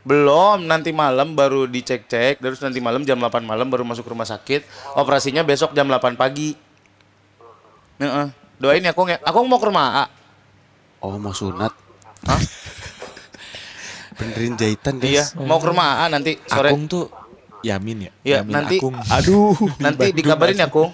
Belum, 0.02 0.64
nanti 0.64 0.90
malam 0.90 1.36
baru 1.36 1.68
dicek-cek, 1.68 2.40
terus 2.40 2.58
nanti 2.58 2.80
malam 2.80 3.04
jam 3.04 3.20
8 3.20 3.44
malam 3.44 3.68
baru 3.68 3.84
masuk 3.84 4.08
rumah 4.08 4.24
sakit. 4.24 4.64
Operasinya 4.96 5.44
besok 5.44 5.72
jam 5.72 5.84
8 5.86 6.16
pagi. 6.16 6.56
Heeh. 7.98 8.28
Doain 8.58 8.82
ya 8.82 8.94
Kong 8.94 9.10
ya. 9.10 9.18
Aku 9.22 9.46
mau 9.46 9.62
ke 9.62 9.68
rumah 9.70 9.86
A. 10.02 10.06
Oh, 11.02 11.18
mau 11.18 11.34
sunat. 11.34 11.74
Hah? 12.26 12.42
Benerin 14.18 14.58
jahitan, 14.58 14.98
Iya, 14.98 15.30
guys. 15.30 15.38
mau 15.38 15.62
ke 15.62 15.70
rumah 15.70 16.02
A 16.02 16.10
nanti 16.10 16.42
sore. 16.50 16.74
Akung 16.74 16.90
tuh 16.90 17.06
Yamin 17.62 18.10
ya? 18.10 18.12
Iya, 18.26 18.38
Yamin 18.42 18.54
nanti 18.54 18.76
Akung. 18.82 18.98
Aduh. 19.18 19.54
nanti 19.78 20.10
dikabarin 20.10 20.58
ya 20.58 20.70
Kong. 20.70 20.90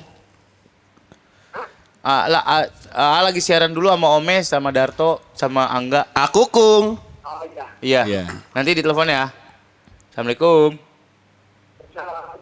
Ah, 2.03 2.27
lah, 2.27 2.43
ah, 2.43 2.63
ah, 2.91 3.24
lagi 3.24 3.39
siaran 3.39 3.72
dulu 3.72 3.88
sama 3.88 4.12
Omes, 4.19 4.43
sama 4.51 4.75
Darto, 4.75 5.24
sama 5.31 5.72
Angga. 5.72 6.03
Aku 6.12 6.51
kung. 6.51 7.00
Iya. 7.79 8.03
Iya. 8.03 8.24
Nanti 8.51 8.75
ditelepon 8.75 9.07
ya. 9.07 9.31
Assalamualaikum. 10.12 10.75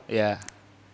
Iya. 0.10 0.41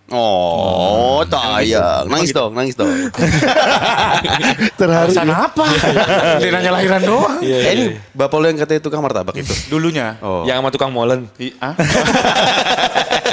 Oh, 0.07 1.19
tayang. 1.27 2.07
Nangis 2.07 2.31
dong, 2.31 2.55
nangis 2.55 2.79
dong. 2.79 2.87
Terharu. 4.79 5.11
Alasan 5.11 5.27
apa? 5.27 5.67
Dia 6.39 6.47
nanya 6.55 6.71
lahiran 6.79 7.03
doang. 7.03 7.43
Eh, 7.43 7.71
ini 7.75 7.85
bapak 8.15 8.37
lo 8.39 8.47
yang 8.47 8.55
katanya 8.55 8.81
tukang 8.87 9.03
martabak 9.03 9.35
itu. 9.35 9.51
Dulunya. 9.67 10.15
Oh. 10.23 10.47
Yang 10.47 10.63
sama 10.63 10.69
tukang 10.71 10.91
molen. 10.95 11.27
I, 11.35 11.51
ah? 11.59 11.75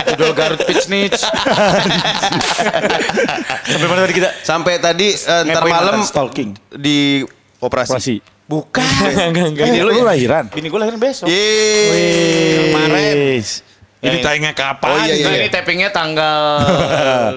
Idol 0.19 0.35
Garut 0.35 0.67
Pitch 0.67 0.91
Nitch. 0.91 1.23
Sampai 3.71 3.87
mana 3.87 4.01
tadi 4.03 4.15
kita? 4.19 4.31
Sampai 4.43 4.75
tadi 4.83 5.15
eh, 5.15 5.43
ntar 5.47 5.63
malam. 5.71 6.03
Stalking. 6.03 6.59
di 6.75 7.23
operasi. 7.63 7.91
Operasi. 7.95 8.17
Bukan. 8.51 8.83
Enggak 9.31 9.47
enggak. 9.55 9.67
Ini 9.71 9.79
lu 9.79 10.03
lahiran. 10.03 10.51
Bini 10.51 10.67
gue 10.67 10.81
lahiran 10.83 10.99
besok. 10.99 11.31
Yeay. 11.31 12.75
Kemarin. 12.75 13.41
Ini 14.05 14.17
tayangnya 14.21 14.53
kapan? 14.53 14.89
Oh, 14.91 14.99
iya, 15.01 15.15
iya. 15.15 15.25
Nah, 15.25 15.35
ini 15.35 15.49
tappingnya 15.49 15.89
tanggal 15.89 16.39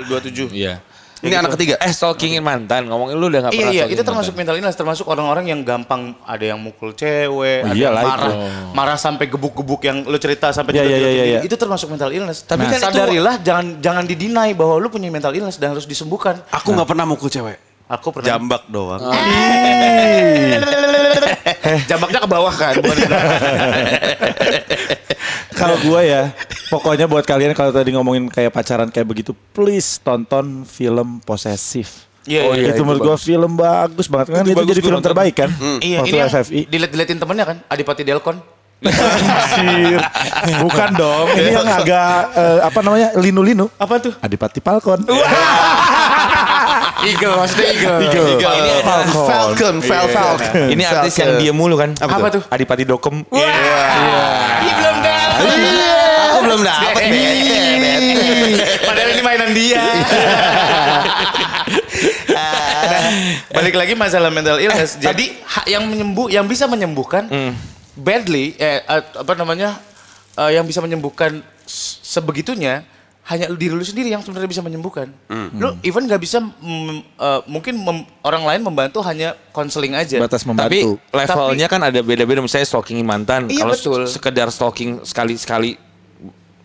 27. 0.11 0.51
Iya. 0.51 0.83
Ini 1.17 1.33
anak 1.33 1.57
ketiga. 1.57 1.81
Eh 1.81 1.89
stalkingin 1.89 2.39
mantan. 2.39 2.85
Ngomongin 2.85 3.15
lu 3.15 3.25
udah 3.25 3.41
gak 3.41 3.49
Iya 3.49 3.57
pernah 3.57 3.71
iya 3.71 3.81
stalkingin 3.81 3.95
itu 3.95 4.03
termasuk 4.05 4.13
mantan. 4.27 4.37
mental 4.37 4.55
illness 4.55 4.77
termasuk 4.77 5.05
orang-orang 5.07 5.45
yang 5.47 5.59
gampang 5.61 6.01
ada 6.21 6.45
yang 6.45 6.59
mukul 6.59 6.93
cewek, 6.93 7.65
Oh, 7.65 7.67
ada 7.67 7.73
yang 7.73 7.89
itu. 7.91 8.05
marah, 8.05 8.33
marah 8.69 8.97
sampai 8.97 9.25
gebuk-gebuk 9.25 9.81
yang 9.81 10.03
lu 10.03 10.17
cerita 10.17 10.51
sampai 10.51 10.77
Iya, 10.77 10.83
iya, 10.85 10.97
iya, 11.01 11.23
iya. 11.27 11.39
itu 11.41 11.55
termasuk 11.55 11.89
mental 11.89 12.13
illness. 12.13 12.43
Tapi 12.43 12.61
Tapi 12.61 12.69
kan 12.69 12.77
itu- 12.77 12.85
sadarilah 12.93 13.35
jangan 13.41 13.65
jangan 13.81 14.03
didinai 14.05 14.53
bahwa 14.53 14.77
lu 14.77 14.87
punya 14.87 15.09
mental 15.09 15.33
illness 15.33 15.57
dan 15.57 15.73
harus 15.73 15.83
disembuhkan. 15.83 16.37
Aku 16.53 16.69
nggak 16.69 16.85
pernah 16.85 17.03
mukul 17.03 17.27
cewek. 17.27 17.57
Aku 17.87 18.11
pernah 18.11 18.27
Jambak 18.29 18.67
doang. 18.67 18.99
jambaknya 21.87 22.19
ke 22.19 22.27
bawah 22.27 22.51
kan. 22.51 22.75
Kalau 25.49 25.75
gue 25.79 26.01
ya, 26.03 26.29
pokoknya 26.67 27.05
buat 27.05 27.23
kalian 27.23 27.51
kalau 27.51 27.71
tadi 27.71 27.89
ngomongin 27.89 28.27
kayak 28.27 28.51
pacaran 28.51 28.87
kayak 28.87 29.07
begitu, 29.07 29.31
please 29.51 29.97
tonton 29.97 30.61
film 30.63 31.17
posesif. 31.19 32.05
Iya, 32.23 32.43
Oh, 32.43 32.51
iya. 32.51 32.59
iya, 32.59 32.69
itu 32.69 32.71
itu 32.73 32.81
menurut 32.83 33.01
gue 33.01 33.17
film 33.17 33.55
bagus 33.55 34.05
banget 34.05 34.27
kan 34.29 34.43
Itu 34.43 34.51
itu, 34.51 34.59
bagus 34.59 34.67
jadi 34.69 34.83
film 34.83 34.99
nonton. 34.99 35.07
terbaik 35.07 35.35
kan 35.37 35.49
Iya, 35.79 36.03
waktu 36.03 36.11
ini 36.11 36.27
FFI 36.27 36.59
dilihat-dilihatin 36.67 37.17
temennya 37.17 37.45
kan, 37.47 37.57
Adipati 37.65 38.03
Delkon. 38.03 38.37
Anjir. 38.77 39.97
bukan 40.61 40.89
dong 40.93 41.27
ini 41.33 41.49
yang 41.49 41.65
agak 41.65 42.13
eh, 42.29 42.59
apa 42.61 42.79
namanya 42.79 43.09
linu-linu 43.15 43.65
Apa 43.73 43.97
tuh? 43.97 44.13
Adipati 44.19 44.59
Falcon 44.59 45.01
Eagle, 46.99 47.33
maksudnya 47.35 47.67
Eagle. 47.73 47.97
Eagle. 48.01 48.25
Ini 48.51 48.69
ada 48.71 48.81
Falcon. 48.81 49.25
Falcon, 49.25 49.75
Falcon. 49.79 50.37
Ini 50.67 50.83
artis 50.83 51.13
yang 51.15 51.37
dia 51.37 51.51
mulu 51.51 51.75
kan? 51.75 51.93
Apa 51.95 52.27
tuh? 52.31 52.41
Adipati 52.47 52.83
Dokem. 52.83 53.21
Ih, 53.21 53.49
belum 54.73 54.97
dapet. 54.97 55.47
Aku 56.27 56.39
belum 56.43 56.61
dapet 56.61 57.03
nih. 57.05 58.57
Padahal 58.79 59.09
ini 59.11 59.21
mainan 59.21 59.51
dia. 59.51 59.81
Nah, 62.27 63.01
balik 63.51 63.75
lagi 63.75 63.93
masalah 63.93 64.29
mental 64.29 64.57
illness. 64.57 64.97
Jadi 64.97 65.37
ha- 65.43 65.65
yang 65.65 65.83
menyembuh, 65.83 66.27
yang 66.27 66.45
bisa 66.45 66.65
menyembuhkan 66.65 67.27
badly, 67.93 68.53
eh, 68.55 68.81
at- 68.83 69.13
apa 69.15 69.33
namanya, 69.33 69.77
eh, 70.35 70.53
yang 70.53 70.63
bisa 70.63 70.79
menyembuhkan 70.79 71.41
sebegitunya 72.01 72.85
hanya 73.27 73.51
diri 73.51 73.75
lu 73.75 73.83
sendiri 73.83 74.07
yang 74.07 74.23
sebenarnya 74.23 74.47
bisa 74.47 74.63
menyembuhkan. 74.63 75.11
Lu 75.59 75.75
even 75.83 76.07
nggak 76.07 76.21
bisa 76.23 76.39
mm, 76.39 77.19
eh, 77.19 77.41
mungkin 77.51 77.75
mem- 77.75 78.07
orang 78.23 78.43
lain 78.47 78.61
membantu 78.63 79.03
hanya 79.03 79.35
konseling 79.51 79.91
aja. 79.91 80.15
batas 80.23 80.47
Tapi 80.47 80.47
membantu 80.47 80.95
levelnya 81.11 81.67
kan 81.67 81.81
ada 81.83 81.99
beda-beda 81.99 82.39
misalnya 82.39 82.63
stalkingin 82.63 83.03
mantan. 83.03 83.51
Iya, 83.51 83.67
Kalau 83.67 84.07
sekedar 84.07 84.47
stalking 84.47 85.03
sekali-sekali 85.03 85.75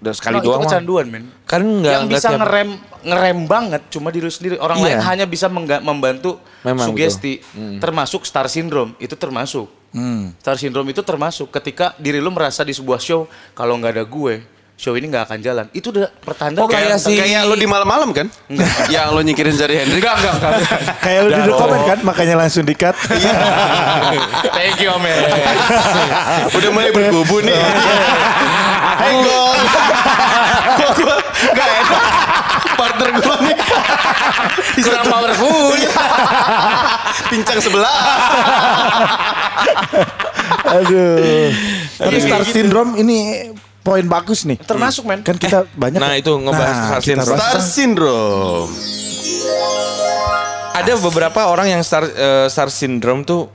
udah 0.03 0.15
sekali 0.19 0.35
No, 0.39 0.43
doang 0.43 0.61
itu 0.63 0.67
kecanduan 0.67 1.07
men. 1.07 1.25
Kan 1.47 1.63
enggak 1.63 1.93
yang 1.95 2.07
bisa 2.11 2.29
ngerem 2.35 2.71
ngerem 3.07 3.39
banget 3.47 3.83
cuma 3.91 4.11
diri 4.11 4.27
lu 4.27 4.35
sendiri. 4.35 4.59
Orang 4.59 4.83
Iya. 4.83 4.99
lain 4.99 5.01
hanya 5.07 5.27
bisa 5.31 5.47
membantu 5.79 6.43
Memang 6.67 6.91
sugesti. 6.91 7.39
Termasuk 7.79 8.27
star 8.27 8.51
syndrome 8.51 8.99
itu 8.99 9.15
termasuk. 9.15 9.71
Hmm. 9.95 10.35
Star 10.43 10.59
syndrome 10.59 10.91
itu 10.91 11.03
termasuk 11.07 11.51
ketika 11.55 11.95
diri 12.03 12.19
lu 12.19 12.35
merasa 12.35 12.67
di 12.67 12.75
sebuah 12.75 12.99
show 12.99 13.31
kalau 13.55 13.79
nggak 13.79 13.99
ada 13.99 14.05
gue, 14.07 14.43
show 14.75 14.93
ini 14.93 15.07
nggak 15.07 15.25
akan 15.25 15.39
jalan. 15.39 15.67
Itu 15.71 15.91
udah 15.91 16.11
pertanda 16.17 16.59
Oh, 16.59 16.67
kayak 16.67 16.97
si- 16.97 17.15
Kayak 17.15 17.47
lo 17.47 17.55
di 17.55 17.65
malam-malam 17.65 18.11
kan? 18.11 18.27
Yang 18.95 19.07
lo 19.09 19.21
nyingkirin 19.21 19.55
dari 19.55 19.75
Henry. 19.77 19.97
Enggak, 19.97 20.15
enggak, 20.19 20.35
enggak. 20.35 20.53
kayak 21.05 21.21
lu 21.23 21.31
di 21.31 21.53
komen 21.53 21.81
kan 21.85 21.99
makanya 22.03 22.35
langsung 22.37 22.63
di 22.63 22.75
cut 22.75 22.97
Thank 24.57 24.79
you, 24.79 24.91
Om. 24.91 25.05
Udah 26.51 26.71
mulai 26.71 26.91
berkubu 26.91 27.41
nih. 27.41 27.55
Hai 28.93 29.13
gol. 29.19 29.61
Kok 30.75 30.91
gue 30.97 31.17
gak 31.53 31.69
enak. 31.81 32.05
Partner 32.73 33.09
gue 33.15 33.37
nih. 33.43 33.57
Kurang 34.79 35.07
powerful. 35.07 35.75
Pincang 37.29 37.59
sebelah. 37.61 37.99
aduh 40.65 41.53
tapi 41.99 42.17
Star 42.19 42.43
Syndrome 42.45 42.97
ini 42.97 43.51
poin 43.83 44.07
bagus 44.07 44.47
nih. 44.47 44.59
Termasuk 44.59 45.03
men. 45.05 45.21
Kan 45.23 45.37
kita 45.37 45.67
banyak. 45.75 45.99
nah, 45.99 46.15
itu 46.15 46.31
ngebahas 46.33 46.77
star 46.79 47.01
kita 47.03 47.07
syndrome. 47.23 47.39
Star 47.39 47.59
syndrome. 47.61 48.71
Ada 50.73 50.97
beberapa 50.99 51.41
orang 51.47 51.69
yang 51.69 51.83
star 51.85 52.07
eh, 52.07 52.47
star 52.49 52.73
syndrome 52.73 53.23
tuh 53.23 53.51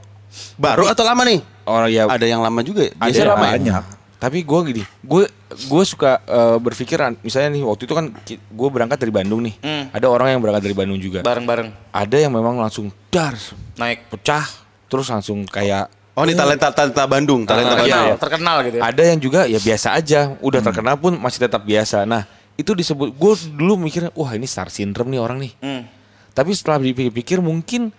Baru 0.54 0.86
atau 0.86 1.02
lama 1.02 1.26
nih? 1.26 1.42
orang 1.66 1.90
ya 1.90 2.04
Ada 2.08 2.26
yang 2.30 2.40
lama 2.40 2.62
juga 2.62 2.86
ya? 2.88 2.92
ada 2.94 3.10
Biasanya 3.10 3.20
yang 3.20 3.34
lama 3.34 3.46
ya? 3.46 3.54
banyak. 3.58 3.84
Tapi 4.18 4.42
gue 4.42 4.60
gini, 4.66 4.84
gue 5.06 5.24
gue 5.70 5.84
suka 5.86 6.18
eh, 6.26 6.58
berpikir 6.58 6.98
misalnya 7.22 7.50
nih 7.54 7.64
waktu 7.66 7.84
itu 7.86 7.94
kan 7.94 8.06
gue 8.34 8.70
berangkat 8.70 8.98
dari 8.98 9.14
Bandung 9.14 9.46
nih, 9.46 9.54
ada 9.94 10.08
orang 10.10 10.34
yang 10.34 10.42
berangkat 10.42 10.64
dari 10.66 10.76
Bandung 10.78 10.98
juga. 10.98 11.22
Bareng-bareng. 11.22 11.70
Ada 11.94 12.18
yang 12.26 12.34
memang 12.34 12.58
langsung 12.58 12.90
dar 13.14 13.38
Naik. 13.78 14.10
pecah, 14.10 14.46
terus 14.90 15.06
langsung 15.10 15.46
kayak 15.46 15.90
Oh 16.18 16.26
ini 16.26 16.34
talenta 16.34 16.74
talenta 16.74 17.06
Bandung, 17.06 17.46
talenta 17.46 17.72
Ah, 17.72 17.78
Bandung. 17.78 17.86
iya, 17.86 17.94
Terkenal, 17.94 18.08
iya. 18.08 18.16
terkenal 18.18 18.58
gitu 18.66 18.76
ya. 18.76 18.84
ada 18.84 19.02
yang 19.06 19.20
juga 19.20 19.40
ya 19.46 19.60
biasa 19.60 19.88
aja, 19.94 20.20
udah 20.40 20.60
terkenal 20.60 20.96
pun 20.98 21.14
masih 21.16 21.40
tetap 21.40 21.62
biasa. 21.62 22.04
Nah 22.04 22.26
itu 22.54 22.74
disebut, 22.74 23.14
gue 23.14 23.34
dulu 23.54 23.78
mikirnya, 23.78 24.10
wah 24.12 24.34
ini 24.34 24.44
star 24.44 24.68
syndrome 24.68 25.08
nih 25.08 25.22
orang 25.22 25.38
nih. 25.38 25.54
Hmm. 25.60 25.86
Tapi 26.34 26.52
setelah 26.52 26.82
dipikir-pikir 26.82 27.38
mungkin 27.38 27.94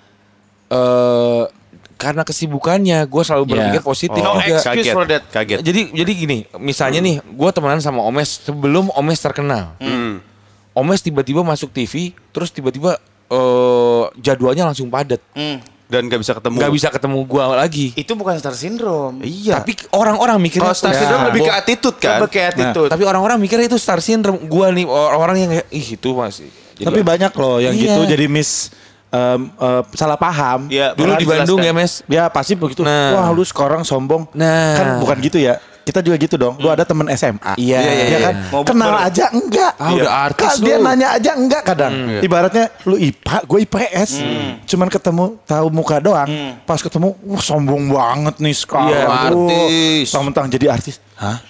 eh 0.69 1.45
karena 1.95 2.23
kesibukannya, 2.23 2.99
gue 3.05 3.23
selalu 3.23 3.45
Ya. 3.45 3.51
berpikir 3.53 3.83
positif 3.83 4.19
No 4.19 4.35
juga. 4.37 4.55
excuse 4.57 4.83
Kaget. 4.83 4.95
for 4.95 5.07
that. 5.07 5.23
Kaget. 5.29 5.59
Jadi 5.61 5.81
jadi 5.93 6.13
gini, 6.13 6.39
misalnya 6.57 6.99
nih, 7.01 7.23
gue 7.23 7.51
temenan 7.53 7.79
sama 7.79 8.03
Omes 8.03 8.43
sebelum 8.43 8.91
Omes 8.93 9.19
terkenal. 9.19 9.79
Hmm. 9.79 10.19
Omes 10.73 10.99
tiba-tiba 11.01 11.43
masuk 11.43 11.71
TV, 11.71 12.11
terus 12.29 12.51
tiba-tiba 12.51 12.99
eh 13.29 14.05
jadwalnya 14.17 14.63
langsung 14.65 14.87
padat, 14.89 15.23
Hmm. 15.33 15.59
Dan 15.89 16.05
gak 16.05 16.21
bisa 16.21 16.37
ketemu. 16.37 16.55
nggak 16.61 16.73
bisa 16.73 16.89
ketemu 16.93 17.19
gue 17.25 17.45
lagi. 17.49 17.87
Itu 17.97 18.13
bukan 18.13 18.37
star 18.37 18.53
syndrome. 18.53 19.25
Iya. 19.25 19.57
Tapi 19.59 19.73
orang-orang 19.91 20.37
mikirnya 20.37 20.69
Kalau 20.69 20.77
star 20.77 20.93
"Wah, 20.93 21.01
syndrome 21.01 21.25
lebih 21.27 21.41
ke 21.41 21.49
gua- 21.49 21.59
attitude 21.59 21.97
kan? 21.97 22.21
Lebih 22.21 22.31
kayak 22.31 22.49
attitude. 22.53 22.89
Tapi 22.93 23.03
orang-orang 23.03 23.37
mikirnya 23.39 23.67
itu 23.67 23.79
star 23.79 23.99
syndrome. 23.99 24.37
Gua 24.45 24.69
nih 24.69 24.85
orang-orang 24.85 25.37
yang 25.39 25.51
kayak 25.51 25.67
ih 25.71 25.87
itu 25.97 26.11
masih. 26.13 26.49
Jadi- 26.77 26.85
Tapi 26.85 27.01
banyak 27.01 27.33
loh 27.33 27.57
yang 27.57 27.73
Iya. 27.73 27.83
gitu 27.97 28.01
jadi 28.07 28.27
miss 28.29 28.69
em, 29.09 29.49
eh, 29.49 29.83
salah 29.97 30.15
paham. 30.15 30.69
Iya, 30.69 30.93
dulu 30.93 31.17
di 31.17 31.25
Bandung 31.25 31.59
ya. 31.59 31.73
Mes. 31.73 32.05
Dia 32.05 32.29
pasti 32.29 32.53
begitu. 32.53 32.85
Nah. 32.85 33.17
Wah 33.17 33.33
lu 33.33 33.41
sekarang 33.41 33.81
sombong. 33.81 34.29
Nah. 34.37 34.77
Kan 34.77 34.87
bukan 35.01 35.17
gitu 35.19 35.41
ya. 35.41 35.57
Kita 35.89 36.05
juga 36.05 36.21
gitu 36.21 36.37
dong. 36.37 36.61
Lu 36.61 36.69
ada 36.69 36.85
temen 36.85 37.09
SMA. 37.17 37.57
Iya, 37.57 37.81
iya, 37.81 38.05
Ya 38.07 38.19
kan? 38.21 38.35
Mau 38.53 38.61
Kenal 38.61 38.93
bukber. 38.93 39.09
aja 39.09 39.25
enggak. 39.33 39.73
Ah, 39.81 39.91
udah 39.97 40.13
artis 40.29 40.53
Kan 40.53 40.57
Dia 40.61 40.77
lu. 40.77 40.85
nanya 40.85 41.09
aja 41.17 41.31
enggak 41.33 41.63
kadang. 41.65 41.93
Ibaratnya 42.21 42.65
lu 42.85 43.01
IPA, 43.01 43.37
gue 43.49 43.59
IPS. 43.65 44.11
Cuman 44.69 44.93
ketemu 44.93 45.25
tahu 45.49 45.67
muka 45.73 45.97
doang. 45.97 46.29
Pas 46.69 46.77
ketemu, 46.77 47.17
wah 47.25 47.41
sombong 47.41 47.89
banget 47.89 48.37
nih 48.37 48.53
sekarang. 48.53 48.93
Iya, 48.93 49.09
artis. 49.09 50.07
Mentang-mentang 50.07 50.45
jadi 50.53 50.67
artis. 50.69 51.01
Hah? 51.17 51.41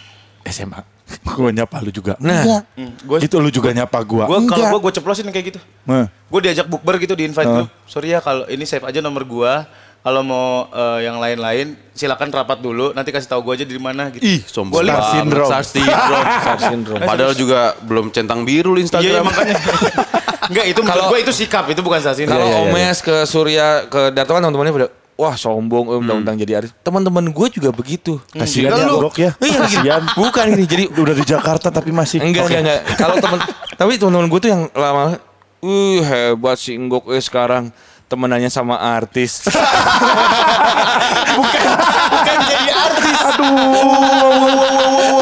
SMA. 0.46 0.86
gue 1.34 1.50
nyapa 1.50 1.80
lu 1.80 1.90
juga. 1.90 2.14
Nah. 2.20 2.44
Enggak. 2.44 2.62
Gua- 3.02 3.18
itu 3.18 3.36
lu 3.40 3.50
juga 3.50 3.74
nyapa 3.74 3.98
gua. 4.04 4.28
Gue 4.28 4.38
kalau 4.46 4.78
gue 4.78 4.80
gue 4.86 4.92
ceplosin 4.94 5.26
kayak 5.26 5.46
gitu. 5.50 5.60
Nah. 5.82 6.06
Gue 6.30 6.40
diajak 6.46 6.70
bukber 6.70 6.94
gitu 7.00 7.18
di 7.18 7.26
invite 7.26 7.42
grup. 7.42 7.68
Sorry 7.90 8.14
ya 8.14 8.22
kalau 8.22 8.46
ini 8.46 8.62
save 8.62 8.86
aja 8.86 9.02
nomor 9.02 9.26
gua. 9.26 9.66
Kalau 10.08 10.24
mau 10.24 10.48
eh, 10.66 11.04
yang 11.04 11.20
lain-lain 11.20 11.76
silakan 11.92 12.32
rapat 12.32 12.58
dulu. 12.58 12.90
Nanti 12.90 13.12
kasih 13.12 13.28
tahu 13.28 13.44
gue 13.44 13.60
aja 13.60 13.66
di 13.66 13.76
mana 13.76 14.08
gitu. 14.08 14.24
Ih, 14.24 14.40
sombong 14.40 14.80
liat- 14.80 14.96
banget. 14.96 15.12
syndrome. 15.14 15.50
Star 15.52 15.64
syndrome. 15.66 16.24
Star 16.40 16.58
syndrome. 16.64 17.02
Padahal 17.04 17.34
juga 17.34 17.60
belum 17.78 18.08
centang 18.08 18.40
biru 18.40 18.72
di 18.72 18.80
Iya, 18.80 18.96
iya 18.96 19.20
Instagram. 19.20 19.22
makanya. 19.22 19.56
Enggak 20.48 20.64
itu 20.66 20.80
Kalau- 20.82 21.08
gue 21.08 21.18
itu 21.20 21.32
sikap 21.34 21.64
itu 21.66 21.80
bukan 21.80 22.00
star 22.00 22.16
syndrome. 22.16 22.34
Kalau 22.34 22.48
Iya, 22.48 22.56
iya, 22.58 22.72
Omes 22.72 22.98
ke 22.98 23.16
Surya 23.22 23.66
ke 23.84 24.00
Darto 24.08 24.32
kan 24.32 24.40
teman-temannya 24.40 24.72
pada 24.74 24.88
wah 25.14 25.34
sombong 25.34 25.84
eh, 25.86 26.00
undang-undang 26.00 26.36
jadi 26.36 26.52
artis. 26.56 26.72
Teman-teman 26.80 27.28
gue 27.28 27.46
juga 27.50 27.68
begitu. 27.68 28.16
Kasihan 28.30 28.72
Kan 28.72 28.80
ya, 28.80 28.88
lu- 28.88 29.00
Brok 29.02 29.16
ya. 29.18 29.30
Iya, 29.36 29.58
Kasihan. 29.60 30.00
Bukan 30.14 30.44
ini 30.50 30.64
jadi 30.64 30.84
Udah 30.96 31.12
di 31.12 31.24
Jakarta 31.26 31.68
tapi 31.68 31.92
masih. 31.92 32.16
enggak 32.18 32.42
Oke. 32.42 32.56
enggak 32.56 32.62
enggak. 32.80 32.96
Kalau 32.96 33.16
teman 33.18 33.38
tapi 33.74 33.92
teman-teman 33.94 34.26
gue 34.26 34.40
tuh 34.40 34.48
yang 34.48 34.62
lama 34.72 35.20
uh 35.58 35.98
hebat 36.00 36.56
si 36.56 36.72
Inggok 36.72 37.10
eh 37.10 37.18
sekarang 37.18 37.68
temenannya 38.08 38.48
sama 38.48 38.80
artis. 38.80 39.44
Bukan 41.38 42.38
jadi 42.48 42.68
artis. 42.72 43.18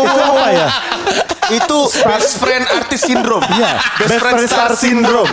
Itu 0.06 0.20
apa 0.22 0.46
ya? 0.54 0.68
Itu 1.46 1.78
best 1.90 2.38
friend 2.38 2.64
artis 2.66 3.00
syndrome. 3.06 3.44
Iya, 3.54 3.78
Best, 4.02 4.18
friend 4.18 4.40
star 4.46 4.72
syndrome. 4.74 5.30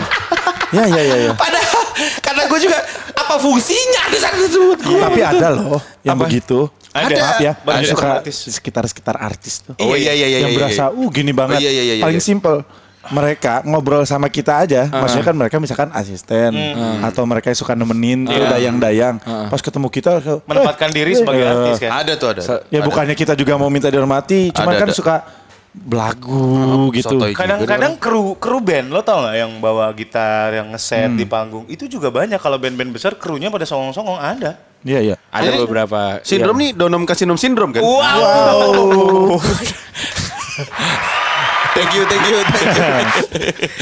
Ya 0.73 0.85
ya 0.89 1.01
ya 1.05 1.17
ya. 1.29 1.33
Padahal 1.37 1.83
karena 2.21 2.43
gue 2.49 2.59
juga 2.61 2.77
apa 3.13 3.35
fungsinya 3.37 4.09
ada 4.09 4.17
saat 4.17 4.35
tersebut 4.37 4.79
gue. 4.81 4.99
Tapi 5.01 5.21
ada 5.21 5.47
loh 5.53 5.77
yang 6.01 6.17
Apa? 6.17 6.25
begitu. 6.25 6.69
Ada. 6.93 7.17
Maaf 7.17 7.37
ya, 7.41 7.53
Banyak 7.57 7.89
suka 7.89 8.21
artis. 8.21 8.37
sekitar-sekitar 8.53 9.17
artis 9.17 9.65
tuh. 9.65 9.73
Oh, 9.81 9.97
iya, 9.97 10.13
iya, 10.13 10.29
iya, 10.29 10.45
Yang 10.45 10.53
iya, 10.53 10.59
berasa, 10.61 10.83
iya. 10.93 10.97
uh 11.01 11.09
gini 11.09 11.33
banget. 11.33 11.57
Oh, 11.57 11.61
iya, 11.65 11.71
iya, 11.73 11.83
iya, 11.97 12.03
Paling 12.05 12.21
iya. 12.21 12.29
simple. 12.29 12.61
Mereka 13.03 13.67
ngobrol 13.67 14.07
sama 14.07 14.31
kita 14.31 14.63
aja, 14.63 14.87
maksudnya 14.87 15.27
kan 15.27 15.35
mereka 15.35 15.59
misalkan 15.59 15.91
asisten 15.91 16.55
atau 17.03 17.27
mereka 17.27 17.51
yang 17.51 17.59
suka 17.59 17.75
nemenin 17.75 18.23
tuh 18.23 18.47
dayang-dayang. 18.47 19.19
Pas 19.51 19.59
ketemu 19.59 19.87
kita, 19.91 20.23
eh, 20.23 20.39
Menempatkan 20.47 20.87
diri 20.87 21.11
sebagai 21.11 21.43
eh, 21.43 21.51
artis 21.51 21.83
kan. 21.83 21.91
Ada 21.99 22.13
tuh 22.15 22.27
ada. 22.31 22.41
Ya 22.71 22.79
Ada. 22.79 22.87
bukannya 22.87 23.15
kita 23.19 23.35
juga 23.35 23.59
mau 23.59 23.67
minta 23.67 23.91
dihormati, 23.91 24.55
cuman 24.55 24.71
Ada, 24.71 24.79
kan 24.79 24.87
ada. 24.87 24.95
suka 24.95 25.15
belagu 25.73 26.93
gitu. 26.95 27.19
sotoy. 27.19 27.33
Kadang-kadang 27.35 27.99
kru 27.99 28.37
kru 28.39 28.61
band 28.63 28.93
lo 28.93 29.01
tau 29.03 29.25
nggak 29.25 29.35
yang 29.35 29.51
bawa 29.59 29.91
gitar, 29.91 30.53
yang 30.53 30.71
ngeset 30.71 31.11
di 31.17 31.25
panggung 31.27 31.65
itu 31.67 31.89
juga 31.91 32.07
banyak 32.07 32.39
kalau 32.39 32.55
band-band 32.55 32.93
besar 32.93 33.19
krunya 33.19 33.51
pada 33.51 33.67
songong-songong 33.67 34.15
ada. 34.21 34.55
Iya 34.85 34.99
iya. 35.11 35.15
Ada 35.27 35.59
beberapa 35.65 36.23
Sindrom 36.23 36.55
nih 36.55 36.71
donom 36.71 37.03
kasinom 37.03 37.35
sindrom 37.35 37.75
kan? 37.75 37.83
Wow. 37.83 39.39
Thank 41.73 41.91
you, 41.91 42.03
thank 42.05 42.23
you, 42.23 42.37
thank 42.45 42.69
you. 42.69 42.83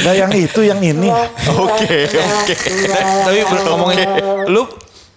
Nah 0.05 0.13
yang 0.15 0.31
itu 0.31 0.61
yang 0.61 0.79
ini. 0.79 1.11
Oke, 1.51 2.07
oke. 2.07 2.53
Tapi 3.21 3.39
ber- 3.43 3.65
ngomongin 3.65 4.07
lu 4.47 4.63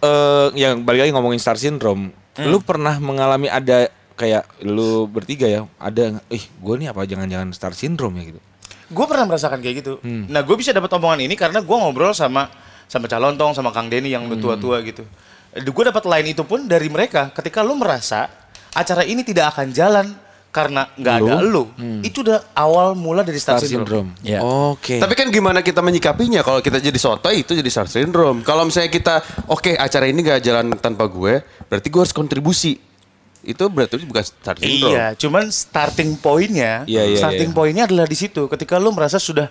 eh 0.01 0.47
yang 0.55 0.83
balik 0.83 1.07
lagi 1.07 1.13
ngomongin 1.13 1.39
star 1.39 1.55
syndrome. 1.55 2.11
Lu 2.37 2.59
pernah 2.59 2.99
mengalami 2.99 3.47
ada 3.47 3.87
kayak 4.15 4.47
lu 4.63 5.07
bertiga 5.07 5.47
ya, 5.47 5.67
ada 5.77 6.19
ih 6.29 6.43
gue 6.43 6.75
nih 6.77 6.91
apa 6.91 7.03
jangan-jangan 7.03 7.49
star 7.51 7.73
syndrome 7.73 8.19
ya 8.19 8.25
gitu. 8.29 8.41
Gue 8.87 9.07
pernah 9.07 9.25
merasakan 9.25 9.59
kayak 9.59 9.77
gitu. 9.81 9.93
Nah 10.03 10.43
gue 10.43 10.55
bisa 10.55 10.71
dapat 10.71 10.91
omongan 10.93 11.23
ini 11.23 11.35
karena 11.35 11.63
gue 11.63 11.77
ngobrol 11.77 12.11
sama 12.11 12.51
sama 12.85 13.07
Calontong, 13.07 13.55
sama 13.55 13.71
Kang 13.71 13.87
Denny 13.87 14.11
yang 14.11 14.27
udah 14.27 14.37
tua-tua 14.37 14.83
gitu. 14.83 15.07
Gue 15.55 15.85
dapat 15.87 16.03
line 16.05 16.35
itu 16.35 16.43
pun 16.43 16.67
dari 16.67 16.91
mereka. 16.91 17.31
Ketika 17.31 17.63
lu 17.63 17.79
merasa 17.79 18.27
acara 18.71 19.07
ini 19.07 19.23
tidak 19.23 19.55
akan 19.55 19.71
jalan 19.71 20.07
karena 20.55 20.87
nggak 20.95 21.15
ada 21.19 21.43
lu, 21.43 21.67
itu 22.07 22.23
udah 22.23 22.55
awal 22.55 22.95
mula 22.95 23.27
dari 23.27 23.43
star, 23.43 23.59
Star 23.59 23.67
syndrome. 23.67 24.15
syndrome. 24.15 24.23
Ya. 24.23 24.39
Oke. 24.39 25.03
Tapi 25.03 25.19
kan 25.19 25.27
gimana 25.35 25.67
kita 25.67 25.83
menyikapinya 25.83 26.47
kalau 26.47 26.63
kita 26.63 26.79
jadi 26.79 26.95
sotoy 26.95 27.43
itu 27.43 27.59
jadi 27.59 27.67
star 27.67 27.91
syndrome. 27.91 28.47
Kalau 28.47 28.63
misalnya 28.63 28.87
kita 28.87 29.19
oke 29.51 29.75
acara 29.75 30.07
ini 30.07 30.23
gak 30.23 30.47
jalan 30.47 30.71
tanpa 30.79 31.11
gue, 31.11 31.43
berarti 31.67 31.91
gue 31.91 31.99
harus 31.99 32.15
kontribusi. 32.15 32.79
Itu 33.43 33.67
berarti 33.67 33.99
bukan 34.07 34.23
star 34.23 34.55
syndrome. 34.55 34.95
Iya, 34.95 35.19
cuman 35.19 35.51
starting 35.51 36.15
pointnya, 36.17 36.87
Iya, 36.87 37.03
iya, 37.03 37.19
starting 37.19 37.51
iya. 37.51 37.57
pointnya 37.59 37.85
adalah 37.91 38.07
di 38.07 38.15
situ. 38.15 38.47
Ketika 38.47 38.79
lu 38.79 38.95
merasa 38.95 39.19
sudah 39.19 39.51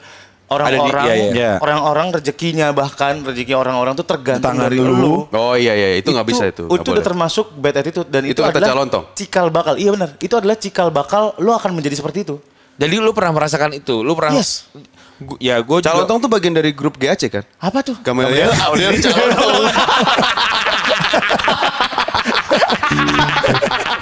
orang-orang 0.53 1.05
iya, 1.05 1.13
iya, 1.15 1.29
iya. 1.33 1.51
orang-orang 1.57 2.07
rezekinya 2.13 2.69
bahkan 2.71 3.25
rezeki 3.25 3.53
orang-orang 3.57 3.93
tuh 3.97 4.05
tergantung 4.05 4.53
Tangan 4.53 4.69
dari 4.69 4.77
lu. 4.77 5.25
Oh 5.29 5.55
iya 5.57 5.73
iya 5.73 5.97
itu 5.97 6.13
nggak 6.13 6.27
bisa 6.29 6.43
itu. 6.49 6.69
Itu 6.69 6.89
udah 6.93 7.05
termasuk 7.05 7.51
bad 7.57 7.75
attitude 7.81 8.07
dan 8.07 8.23
itu, 8.23 8.37
itu 8.37 8.41
kata 8.45 8.61
adalah 8.61 8.69
calontong. 8.71 9.03
cikal 9.17 9.47
bakal. 9.49 9.73
Iya 9.75 9.89
benar. 9.97 10.09
Itu 10.21 10.35
adalah 10.37 10.55
cikal 10.55 10.87
bakal 10.93 11.33
lu 11.41 11.51
akan 11.51 11.71
menjadi 11.73 11.97
seperti 11.97 12.23
itu. 12.23 12.37
Jadi 12.73 12.95
lu 12.97 13.13
pernah 13.13 13.37
merasakan 13.37 13.77
itu? 13.77 14.01
Lu 14.01 14.17
pernah 14.17 14.37
Yes. 14.37 14.65
Gu 15.21 15.37
ya 15.37 15.61
gue 15.61 15.77
juga... 15.77 15.93
Calontong 15.93 16.25
tuh 16.25 16.29
bagian 16.29 16.57
dari 16.57 16.73
grup 16.73 16.97
GAC 16.97 17.29
kan? 17.29 17.45
Apa 17.61 17.85
tuh? 17.85 17.95
Gamaliel 18.01 18.49
ya? 18.49 18.65
Aulion 18.65 18.97
Calontong. 18.97 19.69